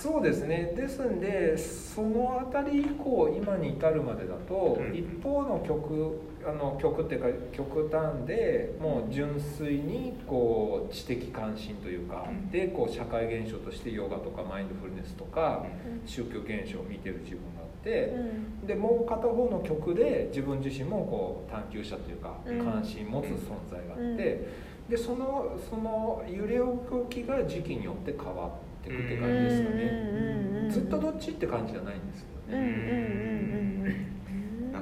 [0.05, 0.73] そうですね。
[0.77, 15.65] ですんでその辺り以降今に至るまでだと、うん、一方の曲あの曲っていうか極端でもう純粋にこう知的関心というか、うん、でこう社会現象としてヨガとかマインドフルネスとか、
[16.03, 18.15] うん、宗教現象を見てる自分があって、
[18.61, 24.75] うん、でもう片方の曲で自分自身もこう探求者というか関心持つ存在があって。
[24.89, 30.71] でそのその揺れ動きが時期によって変わっていくって感じですよね。
[30.71, 33.74] ずっとどっちって感じじゃないんですけどね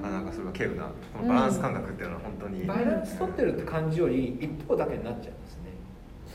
[0.02, 5.72] なかなかそれは稀有なこのバランス感覚っていうのは本当に、バランス取ってるって感じより一方だけになっちゃうんですね。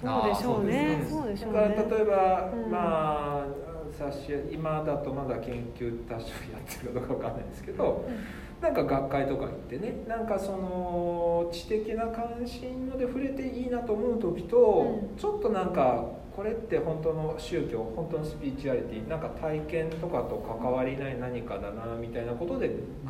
[0.02, 1.08] そうでしょうね。
[1.10, 1.60] そうでしょうね。
[1.60, 3.68] だから例えば、うん、まあ
[4.52, 8.16] 今だとまだ研究多少やってるかどうかわかんないですけど、うん。
[8.62, 16.06] なんか学会とか行ってねなんかその知的な関心ので触れていいなと思う時と、うん、ちょっとなんか
[16.38, 22.70] これって本当の宗教本当のスピリチュアリティなんか体験とかと関わりない何かだなみたいなことで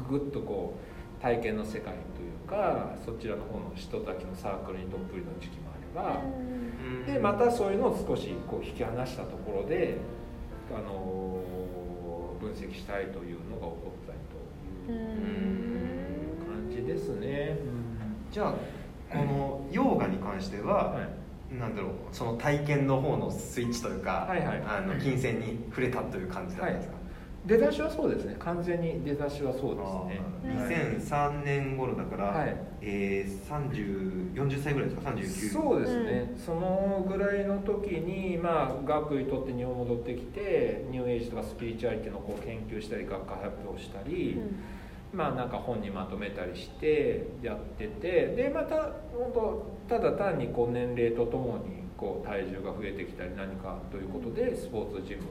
[0.09, 0.75] ググッとこ
[1.19, 9.97] う体験の世界というかそちらの方の人たちのサークルにどっぷりの時期もあれば、うん、でまたそういうのを少しこう引き離したところで、
[10.73, 11.41] あの
[12.39, 14.37] 分析したいというのが起こったりと。
[16.47, 17.57] 感じですね、
[18.31, 18.53] じゃあ
[19.09, 21.09] このヨガに関しては、はい、
[21.51, 27.47] なんだろうその体験の方のスイッチというか、はいはい、あの金銭に触れたという感じだったんですか、はい。
[27.47, 28.35] 出だしはそうですね。
[28.37, 29.75] 完全に出だしはそう
[30.45, 30.97] ですね。
[30.99, 44.55] 2003年頃だから、はい、えー、3040歳ぐらいですか？39そうですね、うん、そのぐらいの時にまあ学位取って日本戻ってきてニューエイジとかスピリチュアリティのこう研究したり学科発表したり、うん。
[45.13, 48.75] まあなんか本にまとめたりしてやっててでまた
[49.13, 55.23] 本当ただ単にこう年齢とともにこう体重が増えてきたり何かということでスポーツジム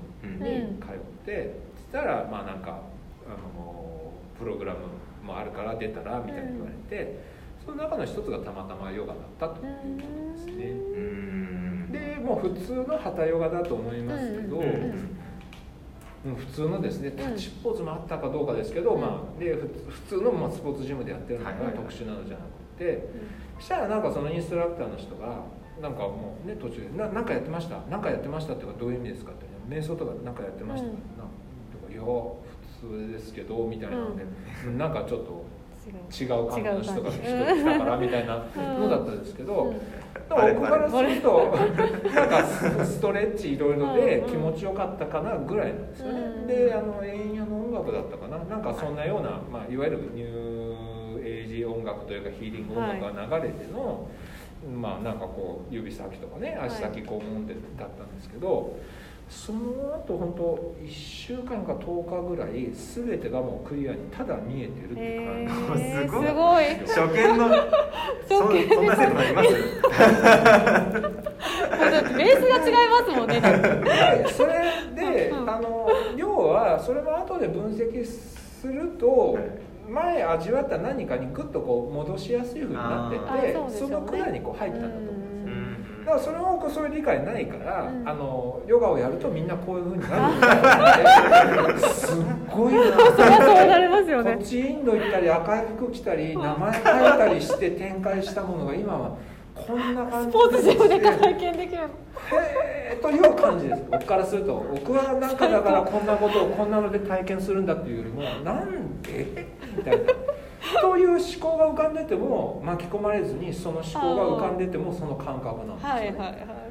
[0.44, 2.80] に通って、そしたらまあなんか
[3.26, 4.80] あのプログラム
[5.24, 7.18] もあるから出たらみたいに言われて、
[7.64, 10.02] その中の一つがたまたまヨガだったというこ
[10.36, 10.96] とですね。
[11.90, 14.61] でもう普通の旗ヨガだと思いますけど、
[16.34, 23.09] 普通のですねタッチポーズもあったかどうかですけど、うん、まあ、で普通のまあスポーツジムでやってるのが特殊なのじゃなくて、
[23.45, 25.44] そしたらなんかそのインストラクターの人が
[25.80, 27.78] なんかもうね途中で「ななんかやってました？
[27.90, 29.32] 何かやってました」っていうかどういう意味ですか？
[29.32, 31.00] って、瞑想とか何かやってました、うん、なん
[31.72, 32.36] とか「いや普
[33.07, 34.24] 通ですけど」みたいなので、
[34.66, 35.44] うん、なんかちょっと
[35.86, 39.72] 違う感じの人が人来たからみたいなのだったんですけど、
[40.28, 41.54] 僕からすると
[42.12, 42.44] なんか
[42.84, 48.36] ストレッチいろいろで気持ちよかったかなぐらいなんですよね、であの円夜の音楽だったかな。
[48.38, 50.86] なんかそんなような、まあ、いわゆるニュー
[51.47, 53.94] ジ音楽というかヒーリング音楽が流れての、は
[54.64, 58.78] い、まあなんかこう指先とかね足先こうもんでだったんですけど。
[59.28, 59.59] その
[60.07, 66.64] 後本当1週間か10日ぐらい全てがもうクリアにただ見えてるって感じ、えー、すごい。
[66.86, 67.49] 初見の
[68.28, 69.51] そそんな生徒あります
[72.16, 73.40] ベースが違いますもんね。
[73.40, 74.53] でそれ
[74.94, 79.36] で、うん、あの要はそれも後で分析すると
[79.89, 85.26] 前味わった何かにグッとこう戻しやすいふうになっててそ,、のクリアにこう入ったんだと思うんです
[86.07, 90.34] だからそれもそういう理解ないから、うん、あのヨガをやるとみんなこういうふうになる。
[90.37, 92.16] みたいなすっ
[92.49, 92.80] ごいな。
[92.93, 94.34] そそうなりますよね。
[94.37, 99.16] こっちインド行ったり赤い服着たり名前書いたりして展開したものが今は
[99.53, 101.82] こんな感じスポーツジムで体験できる。
[101.82, 101.89] へ
[102.93, 103.82] えという感じです。
[103.91, 109.55] 僕からすると僕はなんかだからこんなことをこんなので体験するんだっていうよりもなんで？
[109.77, 110.12] みたいな。
[110.81, 116.66] という思考が浮かんでても巻き込まれずにその思考が浮かんでてもその感覚なんですよ、ね、はいはいはい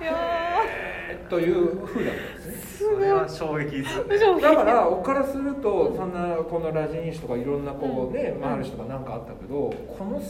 [0.00, 0.04] い。
[0.04, 2.90] やというふうだったんですね。
[2.90, 4.04] それは衝撃です
[4.40, 10.20] だから僕からするとそんなこのラジニシとかいろんなこうね、うん、マールシとか何かあったけどこの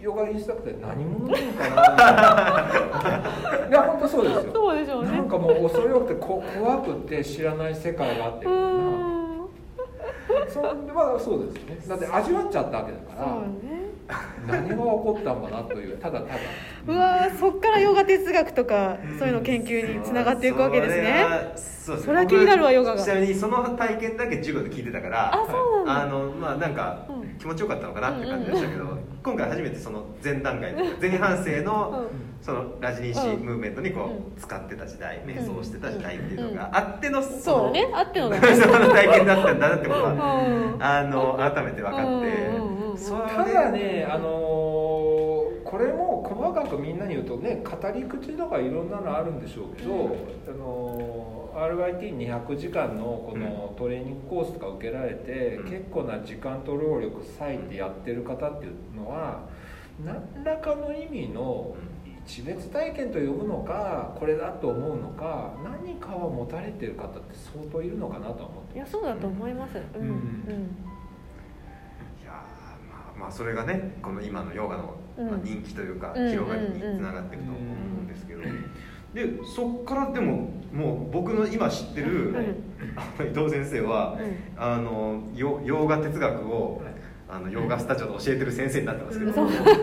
[0.00, 1.70] ヨガインストラクター何者なのか
[3.62, 3.68] な。
[3.70, 4.52] いや本当そうですよ。
[4.52, 5.10] そうでしょうね。
[5.10, 8.46] なんかもう恐れ多くてこ怖くて知らない世界があって
[10.48, 11.78] それはそうですね。
[11.88, 13.90] だって味わっちゃったわけだから、ね、
[14.46, 16.40] 何が起こったのかなというただただ。
[16.86, 21.26] うわそっからヨガ哲学とか、そういうの研究につながっていくわけですね。
[21.56, 23.02] そうそれは気になるわヨガが。
[23.02, 27.06] ちなみにその体験だけ授業で聞いてたからあそうなんあのまあなんか、
[27.38, 32.06] 気持ちよかったのかなって感じでしたけど、今回初めてその前段階前半生の、
[32.44, 44.28] そのラジニーシームーブメントにこう使ってた時代、瞑想してた時代っていうのがあっての、そうねあっての その体験だったんだなってことは、あの改めて分かって、ただねあの
[45.64, 50.10] これも細かくみんなに言うとね語り口とかいろんなのあるんでしょうけど、うん、
[50.46, 59.48] あの RIT200 時間のこのトレーニングコースとか受けられて、うん、結構な時間と労力割いてやってる方っていうのは
[60.04, 61.74] 何らかの意味の
[62.26, 70.76] 地別体験と呼ぶのかこれだと思うのか何かは持たれてる方って相当いるのかなと思っていやそうだと思います、うん、うん。
[73.18, 74.96] まあ、それがねこの今のヨガの
[75.42, 77.62] 人気というか、広がりにつながっていくと思う
[78.02, 78.42] んですけど、
[79.14, 82.34] でそっからでももう僕の今知ってる、
[83.20, 84.18] 伊藤先生は、
[84.56, 86.82] あのヨヨガ哲学を、
[87.34, 89.32] あのヨガスタジオで教えてる先生になってますけど、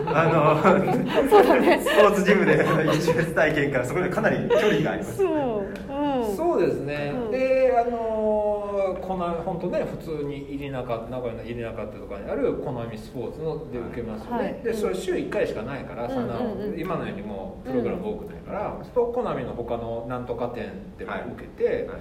[0.06, 2.64] あの、ね、スポーツジムで
[2.96, 5.82] 一別体験からそこでかなり距離があります、そう。
[5.92, 16.40] うん、そうですね、うん、であのこの本当ね普通に入名中名古屋の入名中ってところにあるコナミスポーツので受けますよね、はい、でそれ週1回しかないから、そんな
[16.78, 21.86] 今のようにもプログラム多くないから、うん、とコナミの他のなんとか店でも受けて、はい。
[21.88, 22.00] はい。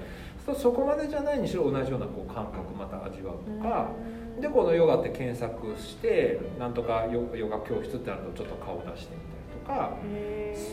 [0.58, 3.92] そこまでじゃないにしろ同じようなこう感覚また味わうとか、
[4.40, 9.98] でこのヨガって検索してなんとかヨガ教室ってあるとちょっと顔出してみたりとか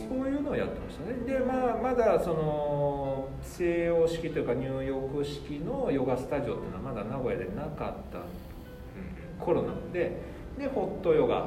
[0.09, 10.21] そういうのをやってましたねでまあまだその西洋式というかニューヨーク式のヨガスタジオっていうのはまだ名古屋でなかった頃なので
[10.57, 11.45] でホットヨガっ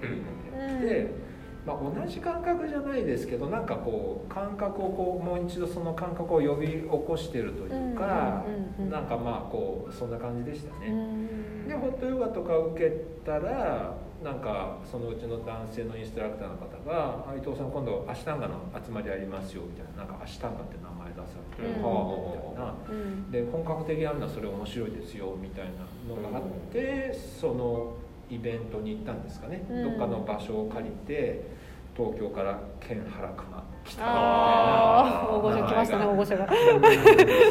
[0.00, 1.23] ていうのをやって。
[1.66, 8.44] まあ、同じ感覚じゃないですけどなんかこう感覚をこうもう一度その感覚を呼び起こしてるというか、
[8.90, 10.94] なんかまあこうそんな感じでしたね、
[11.66, 12.90] でホットヨガとか受け
[13.24, 21.22] たらなんかそのうちの男性のインストラクターの方が「伊藤さん今度アシタンガの集まりありますよ」みたいななんかアシタンガって名前出さ
[21.58, 25.72] れて「はあ」みたいな、で本格的にあるのはそれ面白いですよみたいな
[26.08, 27.94] のがあって、その
[28.30, 31.42] イベントに行ったんですかね、うん、どっかの場所を借りて
[31.96, 35.28] 東京から県原から来たみたいな。
[35.30, 36.48] 大御所来ましたね大御所が。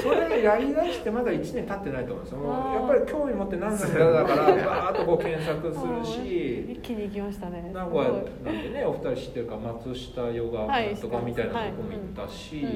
[0.01, 2.43] それやりだしてまだ1年経ってないと思うんですよ。
[2.73, 7.71] やっぱり興味持って何なんだだからバーッとこう検索するし一気に行きましたね。
[7.73, 10.67] 名古屋なんでねお二人知ってるか松下ヨガ
[10.99, 12.73] とかみたいなとこも行ったし、はい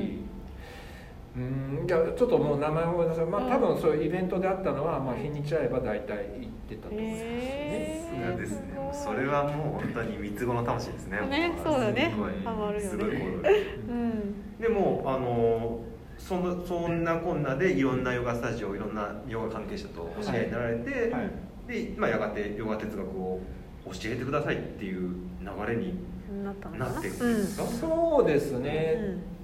[1.36, 1.80] うん。
[1.82, 7.24] うんいやちょっともう名前をごめんなさい、まあ、多分そういうイベントであったのは、まあ、日にち合えば大体行ってたと思います。
[7.24, 7.28] ね。
[7.30, 8.78] えー、ですね。
[8.91, 11.20] それはもう本当に三つ子の魂ですね。
[11.22, 12.13] ねそうだね。
[12.43, 13.49] ハマるよね。
[13.89, 15.80] うん、でもあの
[16.18, 21.11] そのそんなこんなでいろんなヨガスタジオいろんなヨガ関係者とお知り合いになられて、はい。
[21.11, 21.32] はい、
[21.68, 23.39] で、まあ、やがてヨガ哲学を
[23.86, 25.93] 教えてくださいっていう流れに
[26.43, 29.36] なっていくんですか、うん、そうですね、うん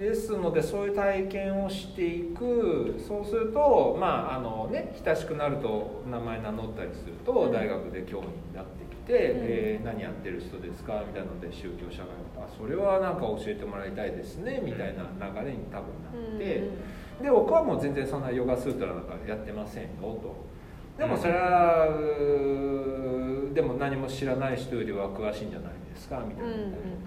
[0.00, 2.94] ですのでそういう体験をしていく。
[3.06, 12.08] そうするとまああのね親しくなると名前名乗ったりすると、大学で興味になってきて、うん、えー、何やってる人ですかみたいなので宗教社会
[12.42, 16.56] あそれはなんか教えてもらいたいですねみたいな流れに多分なって、
[17.18, 20.48] うん、で僕はもう全然そんなヨガスートラなんかやってませんよと。
[20.96, 21.88] でもそれは、
[23.54, 26.66] でも何も知らない人よりは詳しいんじゃないですかみたいなのが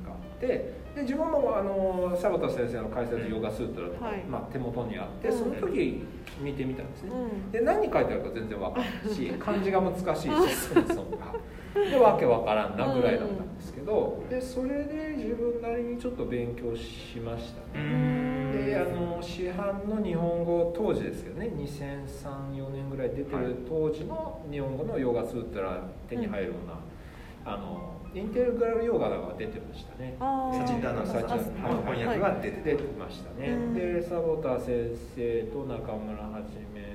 [0.09, 6.03] あって、で自分もあの佐田先生の解説ヨガスートラとか、はい、まあ、手元にあってその時
[6.39, 7.11] 見てみたんですね、
[7.51, 10.25] で何書いてあるか全然分かんないし漢字が難しいし
[10.55, 11.33] そもそもが。
[11.73, 18.33] でわけわからんなぐらいだったんですけど、でそれで自分なりにちょっと勉強しましたね。
[18.65, 30.15] であの市販の日本語当時ですけどね2003-4年ぐらい出てる当時の日本語のヨガスートラ手に入るような、うん、あのインテグラルヨガが出てましたね。
[30.19, 36.93] サチンダーナサチ翻訳が出て出てましたね、でサボタ先生と中村はじめ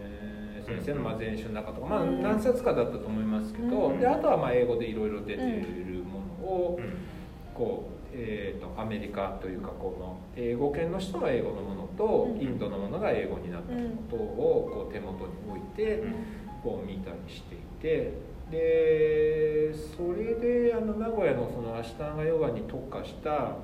[0.65, 6.81] 先生のまあ全集の中とか、まあ、何冊かだったと思いますけど、であとはまあ英語でいろいろ出ているものを、
[7.55, 16.05] こう、えーと、アメリカというかこの英語圏の人の英語のものと、インドのものが英語になったものとをこう手元に置いて、
[16.63, 18.13] こう見たりしていて
[18.51, 23.55] でそれであの名古屋のそのアシタンガヨガに特化した、うん、ななん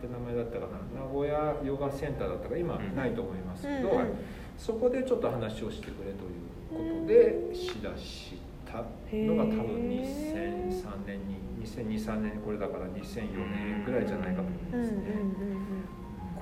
[0.00, 4.14] て名前だったかな名古屋ヨガセンターだったか今ないと思いますけど、うん、
[4.56, 8.34] そこでちょっと話をしてくれということでしだし
[8.64, 15.06] たのが多分2003年に2002,3年これだから2004年ぐらいじゃないかと思いますね。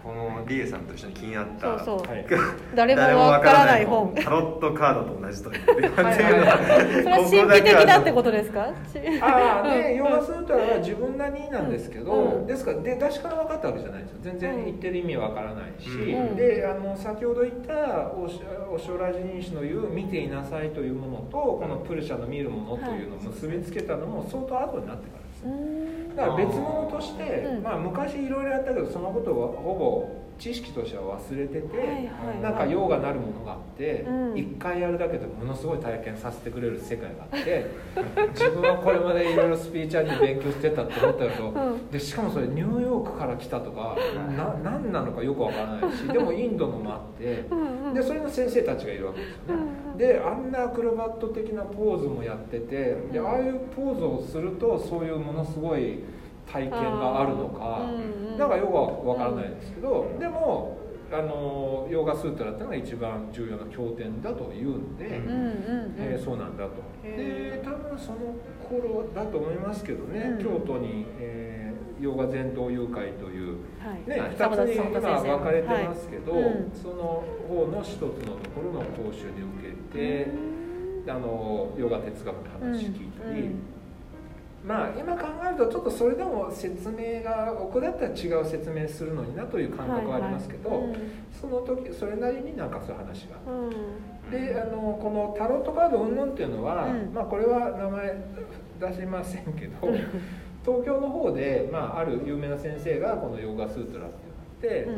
[0.05, 2.26] このリエさんと一緒に気になったそうそう、はい、
[2.74, 4.14] 誰もわからない本。
[4.14, 5.64] タロットカードと同じという。
[5.64, 8.68] それは神秘的だってことですか？
[9.22, 14.18] ああねヨガスートラは自分なりになんですけど、うん、ですから出だしから分かったわけじゃないんですよ。
[14.20, 25.24] 全然言ってる意味わからないし、うん、であの先ほど言ったおしおしょらじ人種の言う「見ていなさい」というものとこのプルシャの見るものというのを結びつけたのも相当後になってから
[26.16, 31.97] だから別物として、まあ、昔いろいろやったけどそのことはほぼ知識としては忘れてて、はいはい。
[31.97, 34.05] はい、なんか用がなるものがあって
[34.35, 37.66] 一、うん、回やるだけでものすごい体験させてくれる世界があって
[38.35, 43.97] 自分はこれまでいろいろスピーチャーに勉強してたって思ったけど、うん、でしかもそれニューヨークから来たとか、
[44.37, 47.45] な何なのかよくわからないし でもインドのもあって
[47.95, 49.62] でそれの先生たちがいるわけですよね。
[49.97, 56.01] であんなアクロバット的なポーズもやっててでああいうポーズをするとそういうものすごい。
[56.51, 57.90] 体験があるのか、
[58.38, 60.78] なんかよくわからないですけど、でも
[61.12, 65.07] あのヨガスートラっていうのが一番重要な経典だというんで、
[65.99, 66.82] えそうなんだと。
[67.03, 68.34] で多分その
[68.68, 73.59] 頃だと思いますけどね、京都に、えー、ヨガ全道友会という、
[74.07, 76.32] ね2つに今分かれてますけど、
[76.72, 78.84] その方の一つのところの。
[78.95, 80.28] 講習に受けて、
[81.09, 83.11] あのヨガ哲学の話聞い。
[83.11, 83.51] たり。
[84.66, 90.88] まあ今考えるとちょっとそれでも説明が奥だったら違う説明するのになという感覚はありますけど、はいはい。
[90.88, 90.98] うん、
[91.38, 98.24] その時それなりになんかそういう話が、うん、であのこのタロットカードうんぬんっていうのは、うん、まあこれは名前
[98.80, 99.88] 出しませんけど
[100.64, 104.34] 東京の方で、まあ、ある有名な先生がこのヨガスートラっていう、うん、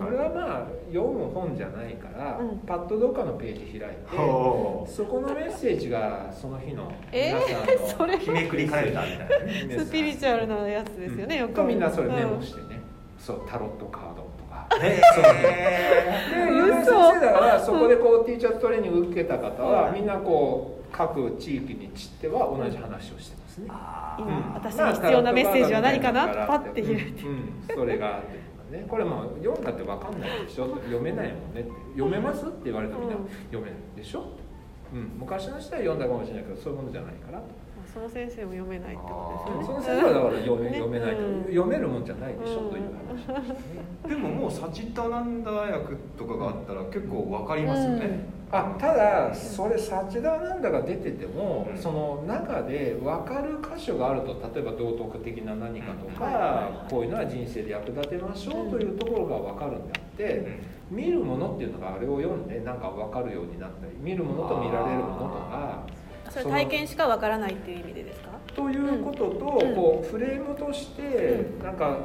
[0.01, 3.99] あれはまあ読む本じゃないから、うん、パッとどっかのページ開いて、
[4.87, 7.41] そこのメッセージがその日の皆
[7.89, 12.81] さんの日めくりカレンダーみたいな、ね、スピリチュアルなやつですよね、よくみんなそれメモしてね、
[13.19, 14.69] そうタロットカードとか。
[14.85, 15.01] へ
[16.35, 26.27] え有名先生だからそこでこうティーチャーズトレーニング受けた方は、みんなこう各地域に散っては同じ話をしてますね、今、私に必要なメッセージは何かな？
[26.47, 27.23] パッて開いて、
[27.75, 28.23] それが
[28.71, 30.67] ね、これも読んだって分かんないでしょ。
[30.77, 33.17] 読めないもんね読めますって言われたみんな。
[33.51, 34.33] 読めるでしょ、
[34.93, 37.43] うん、昔の人は読んだかもしれないけどそういうものじゃないから
[37.97, 39.89] その先生も読めないってことですよね。
[39.89, 60.59] その先生はだから読め,、読めないと、読めるもんじゃないでしょ、という話ですねでももうサチタナンダ役とかがあったら結構分かりますよね、あただそれサチダなんだが出てても、その中で分かる箇所があると例えば道徳的な何かとか、こういうのは人生で役立てましょうというところが分かるんであって、
[60.91, 65.87] 見るものっていうのがあれを読んでなんか分かるようになったり見るものと見られるものとか
[66.31, 68.31] それ体験しか分からないっていう意味でですか？
[68.55, 69.29] ということと、
[69.75, 71.99] こうフレームとしてなんか、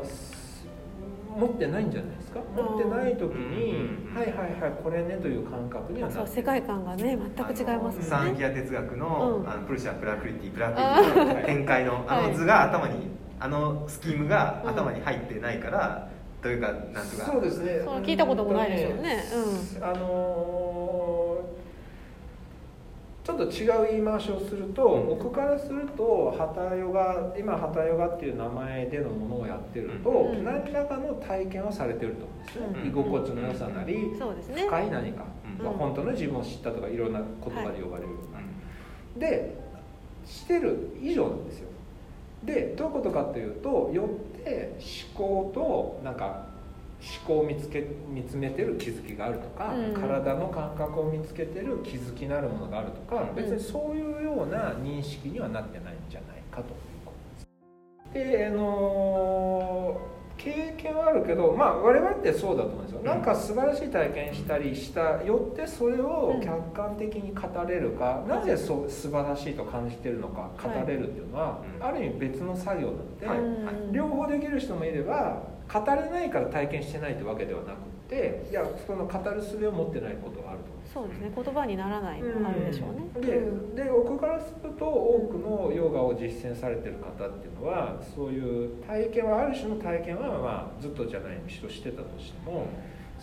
[1.37, 2.39] 持ってないんじゃないですか？
[2.55, 8.03] 持ってない時に、はいはいはいこれねという感覚にはそう世界観がね全く違いますね。
[8.03, 12.95] サンギア哲学の,、あのプルシャプラクリティプラクリティの 展開のあの図が頭に、
[13.39, 16.09] あのスキームが頭に入ってないから、
[16.41, 17.31] というかなんとか。
[17.31, 17.79] そうですね。
[18.03, 19.23] 聞いたこともないでしょうね、
[19.79, 21.20] うん、あの
[23.23, 34.55] ちょっと違う言い回しをすると、僕からするとハタヨガ今ハタヨガっていう名前でのものをやってると、うん、何らかの体験をされてると思うんですね、うん、居心地の良さなり、うん。
[34.55, 35.25] ね、深い何か、
[35.59, 38.09] まあ、本当の自分を知ったとかいろんな言葉で呼ばれる。
[38.09, 38.43] ような、は
[39.17, 39.55] い、で
[40.25, 41.67] してる以上なんですよ。
[42.43, 44.09] でどういうことかというとよ
[44.39, 44.75] って
[45.15, 46.47] 思考となんか
[47.01, 56.63] 思考を見つけ見つめてる気づきがあるとか、うん、体の感覚を見つけてる気づきなるものがあるとか、別にそういうような認識にはなってないんじゃないかと。
[56.63, 56.73] いう
[57.05, 57.13] こ
[58.13, 58.37] とです。
[58.37, 59.99] であの
[60.37, 73.39] 経験はあるけど、まあ、我々ってそうだと思うんですよ、うん、なんか素晴らしい体験したりしたよってそれを客観的に語れるか、うん、なぜそう素晴らしいと感じてるのか語れるっていうのは、はい、ある意味別の作業なので、はい、
[73.91, 77.77] 両方できる人もいれば語れないから体験してないってわけではなく
[78.09, 80.65] ていやその語る術を持ってないことがあると。
[80.91, 81.31] そうですね。
[81.33, 92.67] 言葉にならないのあるでしょうね、うん、でで僕からすると多くのヨガを実践されてる方っていうのはそういう体験はある種の体験はまあずっとじゃないにしろしてたとしても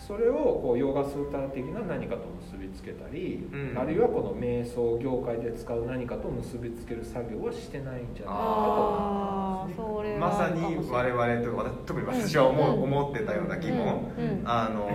[0.07, 2.21] それをこうヨガスーター的な何かと
[2.51, 9.83] 結びつけたり、うん、あるいはこの瞑想業界で使う何かと結びつける作業はしてないんじゃないかと。
[9.83, 14.11] 思います、ね、まさに我々と特に私は思,、う思ってたような疑問、
[14.45, 14.89] あの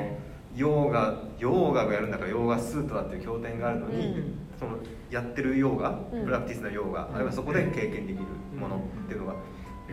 [0.56, 4.78] ヨーガヨーガがやるんだからヨーガスートラっていう経典があるのに、うん、その
[5.10, 8.24] やってるヨーガ、プラクティスのヨーガ、あるいはそこで経験できる
[8.58, 9.34] ものっていうのが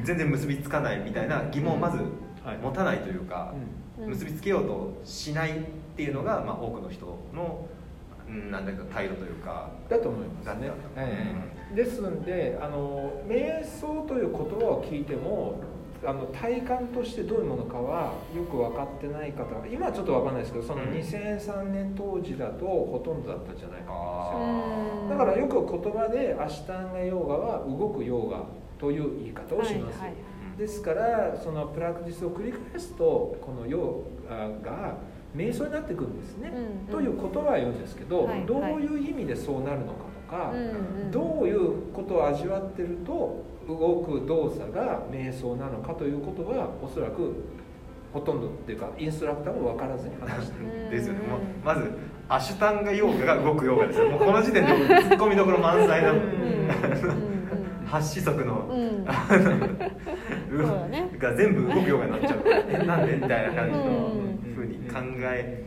[0.03, 1.99] 全然結びつかないみたいな疑問をまず
[2.61, 3.53] 持たないというか、
[4.07, 5.61] 結びつけようとしないっ
[5.95, 7.67] ていうのが、まあ、多くの人の
[8.49, 15.61] なんだか態度というかだと思いますね、えー、ですんであの瞑想という言葉を聞いても
[16.03, 23.91] あの体感としてどういうものかはよく分かってない方が今はちょっと分かんないですけどその2003年当時だとほとんどだったんじゃないか
[25.09, 25.09] な。
[25.09, 28.45] だからよく言葉でアシタンガヨーガは動くヨーガ
[28.79, 30.17] という言い方をします、はいはい、
[30.57, 34.97] ですからそのプラクティスを繰り返すとこのヨーガが
[35.35, 39.91] 瞑想になってくるんですね、うんうん、という言葉は言うんですけど、はいはい、どういう意味でそうなるのか
[40.27, 40.59] とか、うん
[41.05, 47.33] うん、どういうことを味わってると動く動作が瞑想なのかということはおそらく
[48.11, 50.89] ほとんどっていうかインストラクターも分からずに話してる。
[50.89, 51.19] ですよね。
[51.27, 51.89] もうまず
[52.27, 54.09] アシュタンガヨーガが動くヨーガですよ。
[54.09, 54.71] もうこの時点で
[55.03, 56.13] ツッコミどころ満載な
[57.91, 59.05] 八子足の、うん、
[60.91, 64.11] ね、が全部動くヨーガになっちゃうえ なんでみたいな感じの
[64.55, 65.65] ふうに考え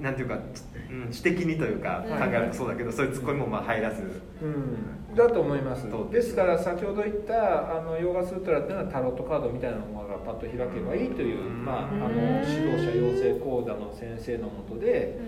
[0.00, 0.38] なんていうか、
[0.90, 4.02] うん、知的にというか考えるとそうだけど、そういうツッコミもまあ入らず、
[4.42, 5.86] うん、だと思います。
[6.10, 6.44] ですか？
[6.44, 12.10] ら先ほど言ったあのヨガスートラっていうのはタロットカードみたいなものがパッと開けばいいという、まあ、あの
[12.44, 15.20] 指導者養成講座の先生のもとで、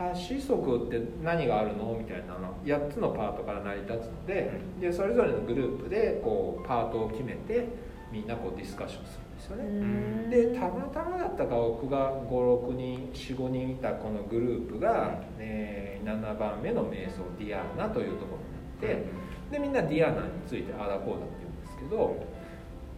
[0.00, 1.96] 8子則って何があるの？
[1.98, 4.50] みたいなの8つのパートから成り立つので
[4.80, 7.68] でそれぞれのグループでこうパートを決めて
[8.10, 10.28] みんなこうディスカッションするですよね。
[10.28, 18.36] でたまたまだったか僕が56人45人いたこのグループが、えー、7番目の瞑想ディアーナというとこ
[18.82, 19.10] ろになって
[19.50, 22.16] でみんなディアーナについてああだこうだって言うんですけど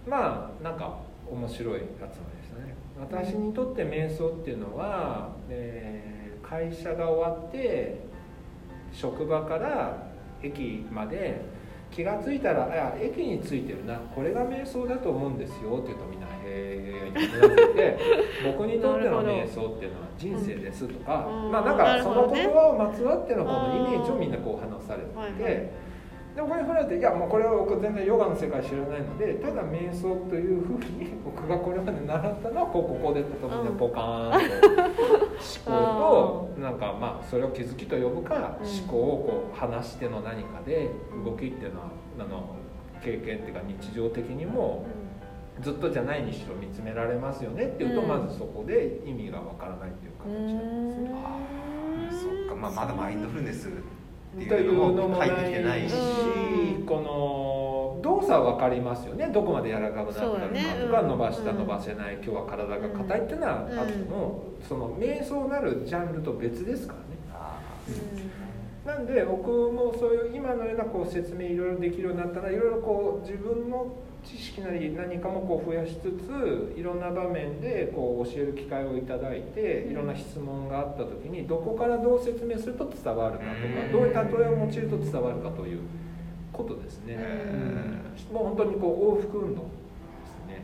[0.06, 0.98] まあなんか
[1.30, 2.74] 面白い集まりでしたね。
[3.00, 6.21] 私にとって瞑想っていうのは、えー、
[6.52, 7.98] 会社が終わって
[8.92, 9.96] 職場から
[10.42, 11.40] 駅まで
[11.90, 13.96] 気が付いたら「いや駅についてるな。
[14.14, 17.98] これが瞑想だと思うんですよ」って言うとみんな「へえ」ってうなずいて
[18.44, 25.02] 僕にとっての瞑想っていうのは人生ですとか、うん、まあなんかその言葉をまつわってのこのイメージをみんなこう話され
[25.42, 25.91] て。
[26.34, 33.64] でもこれに振られていやもうこれは僕全然ヨガの世界知らないのでただ瞑想というふうに僕がこれまで習ったのはこうここでとみん。
[33.64, 34.68] なポカーンと
[35.68, 40.88] 思考となんかまあそれを気づきと呼ぶか思考をこう話しての何かで
[41.24, 42.56] 動きっていうのはあの
[43.04, 44.86] 経験っていうか日常的にも
[45.60, 51.10] ずっとじゃないにしろ見つめられますよねっていうとまずそこで意味がわからないっていう形なんですね。
[52.10, 52.54] そっか。
[52.54, 53.68] まあまだマインドフルネス
[54.36, 55.94] っていうのも入ってきてないし、
[56.86, 59.28] この動作は分かりますよね。
[59.28, 67.04] どこまで柔らかくなったのかとか、伸ばした伸ばせない今日は体が硬いっていうのはあっても、その瞑想なるジャンルと別ですからね。
[68.86, 85.80] なんで僕もそういう今のようなこう説明いろいろできるようになったらいろいろこう自分の知識なり何かもこう増やしつついろんな場面でこう教える機会をいただいていろんな質問があった時にどこからどう説明すると伝わるかとかどういう例えを用いると伝わるかという
[86.52, 90.62] ことですね、うん、もう本当にこう往復運動ですね。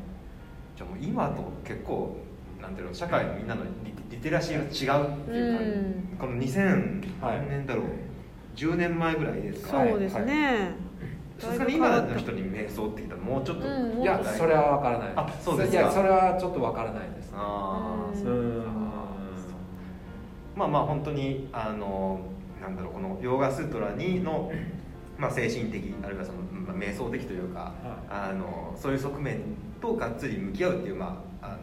[0.76, 2.16] じゃあもう今と結構
[2.60, 3.64] なんていうの社会のみんなの
[4.10, 7.94] リテラシーが違うっていうか、うん、この2000何年だろう、はい、
[8.56, 9.84] 10年前ぐらいですか。
[9.84, 10.74] そうですね、
[11.38, 18.64] さすがに今の人に瞑想って言ったらもうちょっと、うん、いやそれは分からないあそうですいやそれはちょっと分からないです、ね、ああうん
[20.56, 22.20] まあまあ本当にあの
[22.60, 24.50] なんだろうこのヨーガスートラにの、
[25.16, 27.72] まあ、精神的あるいはその、まあ、瞑想的というか、はい、
[28.10, 29.40] あのそういう側面
[29.80, 31.58] とがっつり向き合うっていう、まあ、あの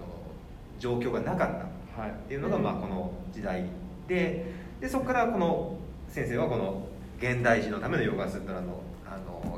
[0.80, 1.50] 状況がなかっ
[1.98, 3.66] たっていうのが、まあ、この時代
[4.08, 5.78] ででそこからこの
[6.08, 6.88] 先生はこの
[7.20, 8.82] 現代人のためのヨガスートラの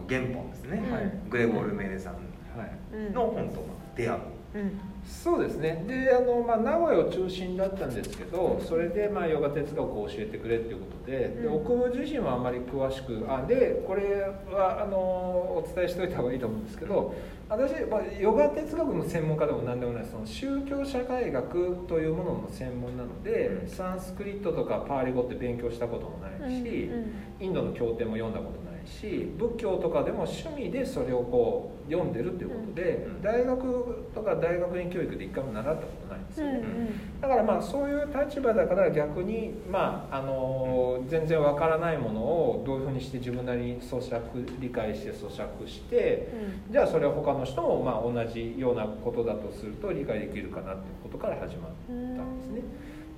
[0.08, 3.66] 原本ですね、はい、グレゴール・メーレさんの本と
[3.96, 4.20] 出会う。
[4.56, 4.80] うん。
[5.06, 5.84] そうですね。
[5.88, 14.22] であの、まあ、名古屋を中心だったんですけどそれで、まあ、ヨガ哲学を教えてくれっていうことでで僕自身はあんまり詳しくあでこれ
[14.52, 17.14] はあのお伝えしておいた方がいいと思うんですけど
[17.50, 26.94] 私、まあ、ヨガ哲学の専門家でも何でもないその宗教社会学というものの専門なので、うん、サンスクリットとかパーリ語って勉強したこともないし、うん。
[26.94, 44.22] うん、インドの経典も読んだことないし仏教とかでも趣味でそれをこう読んでるっていうことで、うん、大学とか大学院教育で一回も習ったことないんですよね、うんうん、だからまあそういう立場だから逆にまああの全然わからないものをどういうふうにして自分なりに咀嚼
[44.60, 46.30] 理解して咀嚼して、
[46.68, 52.62] うん、じゃあそれは他の人もまあ同じようなことだとすると理解できるかなっていうことから始まったんですね。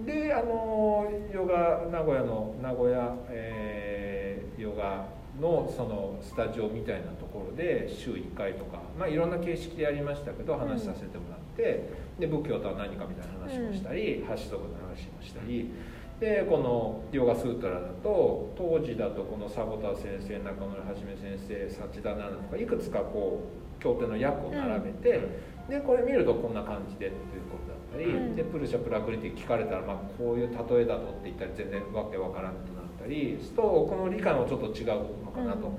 [0.05, 11.89] であのヨガ名古屋の名古屋、えー、ヨガのそのスタジオみたいなところで週1回とか、まあ、いろんな形式でやりましたけど話させてもらって、
[12.19, 15.71] で仏教とは何かみたいな話もしたり、ハッシュの話もしたり。
[16.19, 23.47] でこのヨガスートラだと当時だとこのサボタ先生中村はじめ先生幸田奈々とかいくつかこ
[23.79, 25.21] う経典の訳を並べて、
[25.69, 32.78] うん、でこれ見るとこんな感じでっていうことだったり、うん、でプルシャプラクリティ聞かれたら、まあ、こういう例えだとって言ったり全然わけわからんとなった
[33.09, 34.87] りするとこの理解もちょっと違う
[35.25, 35.73] のかなと、うん、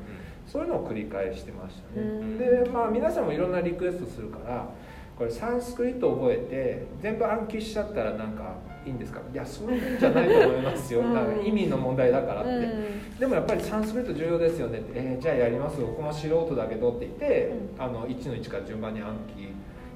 [0.47, 2.37] そういうのを繰り返してましたね。
[2.37, 4.69] でまあ皆さんもいろんなリクエストするから
[5.17, 8.55] これサンスクリット覚えて全部暗記しちゃったらなんか
[8.87, 9.21] いいんですか？
[9.33, 12.57] いやそういうんじゃないと思いますよ、うん、意味の問題だからって、う
[13.17, 15.79] ん、でもやっぱりサンスクリット重要ですよねって、えー、じゃあやります。
[15.81, 19.49] 僕も素人だけどって言って、うん、あの1の1から順番に暗記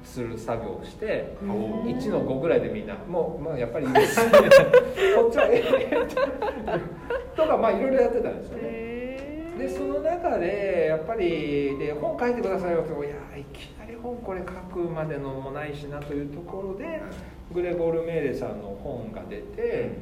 [0.04, 1.50] する作業をして、うん、
[1.84, 4.20] 1の5ぐらいでみんなもう、まあ、やっぱりいいです。
[4.30, 7.04] こっちはええ
[7.36, 8.64] とかまあいろいろやってたんですよね
[9.58, 17.00] でその中でやっぱりで本書いてくださいよっていやいきなり本これ書くまでのもないしなというところで
[17.52, 19.92] グレゴール・メーレさんの本が出て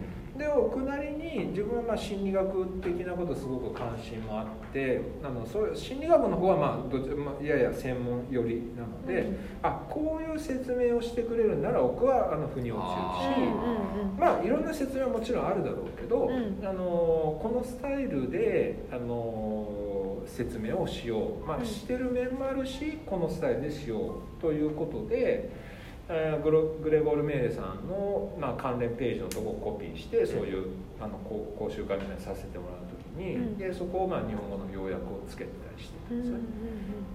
[0.42, 24.40] で奥なりに自分はまあ心理学的なことすごく関心もあってあのそういう心理学の方はまあどち、まあ、やや専門寄りなので、うん、あこういう説明をしてくれるなら僕はあの腑に落ちるしまあいろんな説明はもちろんあるだろうけど、うん、あのこのスタイルであの説明をしよう、まあ、してる面もあるしこのスタイルでしよう。
[24.40, 25.71] ということで。
[26.14, 30.66] えー、グレゴール・メーレさんの、まあ、関連ページのとこをコピーしてそういう
[31.00, 36.36] あの講習会みたいにさせてもらう時に、うん、でそこをまあ日本語の要約をつけてたりしてたんですよ、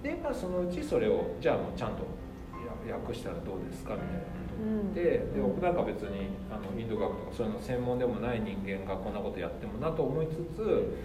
[0.02, 2.08] で、まあ、そのうちそれをじゃあもうちゃんと
[2.92, 4.28] 訳したらどうですかみたいなこ
[4.94, 5.04] とで,、
[5.36, 10.98] で僕なんか別にあのインド学とかそういうの専門でもない人間がこんなことやってもなと思いつつ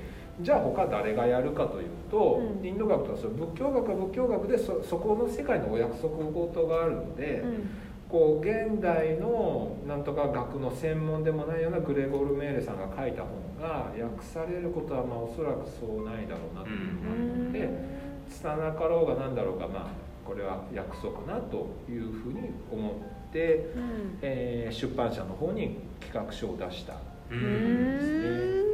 [0.43, 7.71] じゃあ他誰がやるかというと、うん、インド学とはそれ仏教学は仏教学でそそこの世界のお約束事があるので、うん、
[8.09, 17.17] こう現代のなんとか学の専門でもないようなグレゴール・メーレさんが書いた本が訳されることはまあおそらくそうないだろうなというのが
[17.47, 26.97] あって拙かろうが何だろうがまあこれは訳そうかなというふうに思って、うん、えー、出版社の方に企画書を出したん
[27.31, 28.72] ですね。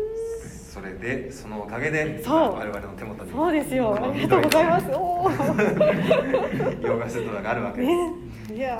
[0.79, 3.97] それでそのおかげで我々の手元にそうですよ。
[4.01, 4.87] ありがとうございます。
[4.93, 5.31] おお
[6.87, 8.77] 洋菓子とかがあるわけです、ね、いやいや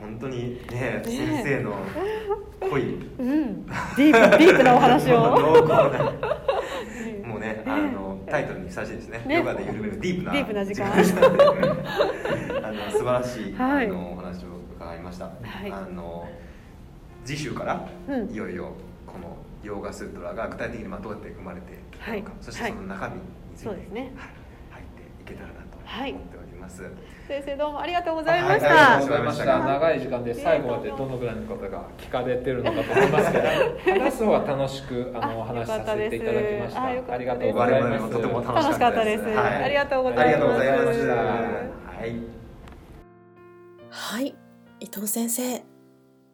[0.00, 1.76] 本当にね先生の
[2.68, 5.20] 濃い、うん、ディープディープなお話を。
[7.24, 7.62] もうね。
[7.64, 9.22] あのタイトルにふさわしいですね。
[9.24, 9.36] ね。
[9.36, 10.32] ヨガで緩めるディープな。
[10.32, 10.90] ディープな時間。
[12.64, 15.32] あの素晴らしい、はい、あのお話を伺いました、は
[15.66, 16.28] い、あの
[17.24, 18.72] 次週から、うん、いよいよ
[19.62, 23.20] このヨーガスートラが具体的にまどうやって生まれてきたのか、はい、そしてその中身に
[23.56, 24.12] ついて、はい、ね、
[24.70, 26.92] 入っていけたらなと思っております、はい、
[27.26, 29.58] 先生どうもありがとうございました、ありがとうございました。
[29.58, 33.44] 長い時間で最後までどのぐらいの方が聞かれてるのかと思いますけど
[34.00, 36.84] 話す方は楽しくあのお話しさせていただきました。
[36.84, 38.10] ありがとうございます。
[38.12, 39.38] とても楽しかったです。
[39.38, 41.14] ありがとうございました。
[41.14, 42.14] はい。
[43.90, 44.34] はい。
[44.80, 45.62] 伊藤先生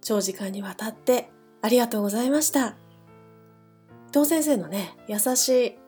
[0.02, 1.30] 長時間にわたって
[1.62, 2.76] ありがとうございました。
[4.14, 5.78] 伊藤先生のね、優しい、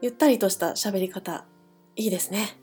[0.00, 1.44] ゆったりとした喋り方、
[1.94, 2.58] いいですね。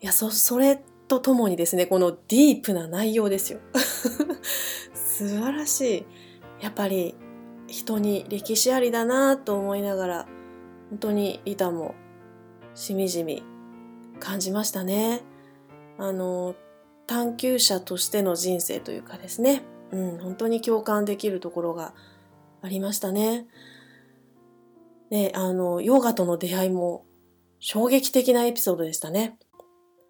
[0.00, 3.60] いや、そ、それとともにですね、このディープな内容ですよ。
[4.92, 6.06] 素晴らしい。
[6.60, 7.14] やっぱり
[7.68, 10.28] 人に歴史ありだなと思いながら、
[10.90, 11.94] 本当に板も
[12.74, 13.44] しみじみ
[14.18, 15.22] 感じましたね。
[15.96, 16.56] あの、
[17.06, 21.94] 探求者としての人生というかですね、うん、本当に共感できるところが
[22.62, 23.46] ありましたね。
[25.10, 27.06] で、あの、ヨガとの出会いも
[27.58, 29.38] 衝撃的なエピソードでしたね。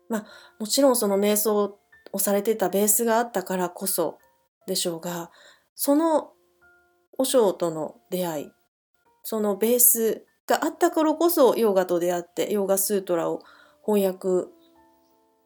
[0.09, 0.27] まあ、
[0.59, 1.79] もちろんその瞑想
[2.13, 4.19] をされてたベースがあったからこそ
[4.67, 5.31] でしょうが、
[5.75, 6.33] その
[7.19, 8.51] 和尚との出会い、
[9.23, 13.43] そのベースがあったからこそヨガと出会ってヨガスートラを
[13.85, 14.49] 翻訳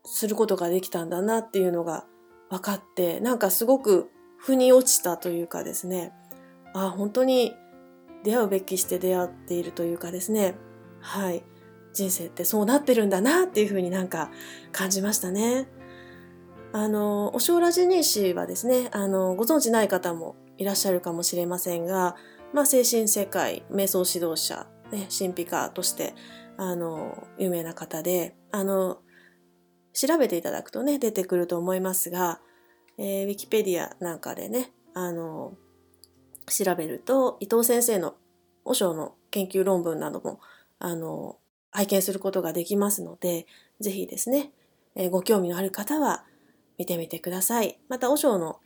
[0.04, 2.04] することができたんだなっていうのが
[2.50, 6.12] 分かってなんかすごく腑に落ちたというかですね
[6.74, 7.54] あ本当に
[8.24, 10.54] 出会うべきして出会っているというかですね
[11.00, 11.42] はい
[11.92, 14.30] 人生ってそうなってるんだなっていうふうになんか
[14.72, 15.66] 感じましたね。
[16.72, 22.16] あの、お正ラジニーシはですね、あの、ご存知ない方もいらっしゃるかもしれませんが、
[22.52, 26.14] まあ、精神世界、瞑想指導者、ね、神秘家として、
[26.56, 28.98] あの、有名な方で、あの、
[29.92, 32.40] 調べていただくとね、出てくると思いますが、
[32.98, 35.54] えー、ウィキペディアなんかでね、あの、
[36.46, 38.14] 調べると、伊藤先生の
[38.64, 40.40] 和尚の研究論文なども、
[40.78, 41.38] あの、
[41.70, 43.46] 拝見することができますので、
[43.80, 44.52] ぜひですね、
[44.94, 46.24] え、ご興味のある方は
[46.78, 47.78] 見てみてください。
[47.88, 48.60] また、和尚の、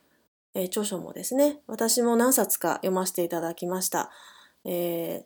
[0.55, 4.11] え、著書もですね、私も何冊か読ませていただきました。
[4.65, 5.25] え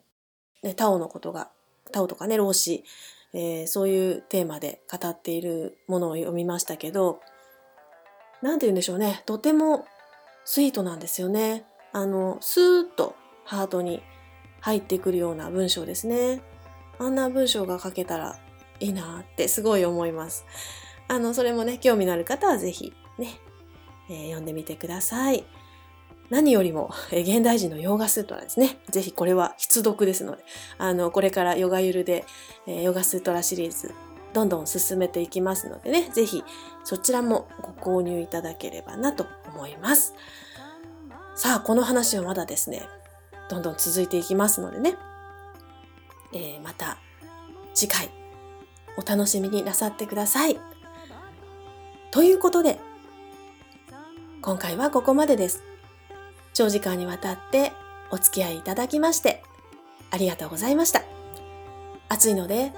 [0.63, 1.51] ー、タオのことが、
[1.91, 2.83] タオとかね、老子、
[3.33, 7.21] えー、そういうテーマで語っているものを読みましたけど、
[8.41, 9.85] なんて言うんでしょうね、とても
[10.45, 11.65] スイートなんですよね。
[11.91, 14.01] あの、スーッとハートに
[14.61, 16.41] 入ってくるような文章ですね。
[16.97, 18.37] あんな文章が書けたら
[18.79, 20.45] いいなってすごい思います。
[21.07, 23.39] あの、それもね、興味のある方はぜひね、
[24.09, 25.45] えー、読んでみてください。
[26.29, 28.77] 何よりも、え現代人のヨガスートラですね。
[28.89, 30.43] ぜひこれは必読ですので、
[30.77, 32.25] あの、これからヨガゆるで、
[32.67, 33.93] えヨガスートラシリーズ、
[34.33, 36.43] どんどん進めていきますのでね、ぜひ
[36.83, 37.47] そちらも
[37.81, 40.13] ご購入いただければなと思います。
[41.39, 42.85] さあ、この話はまだですね、
[43.49, 44.97] どんどん続いていきますのでね、
[46.33, 46.97] えー、また
[47.73, 48.09] 次回
[48.97, 50.59] お楽しみになさってください。
[52.11, 52.77] ということで、
[54.41, 55.63] 今回はここまでです。
[56.53, 57.71] 長時間にわたって
[58.11, 59.41] お付き合いいただきまして
[60.11, 61.03] ありがとうございました。
[62.09, 62.73] 暑いので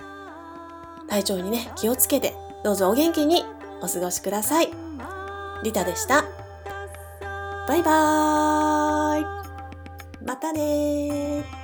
[1.07, 3.43] 体調にね気をつけてどうぞお元気に
[3.81, 4.69] お過ごしください。
[5.63, 6.40] リタでした。
[7.71, 10.25] バイバーイ。
[10.25, 11.60] またね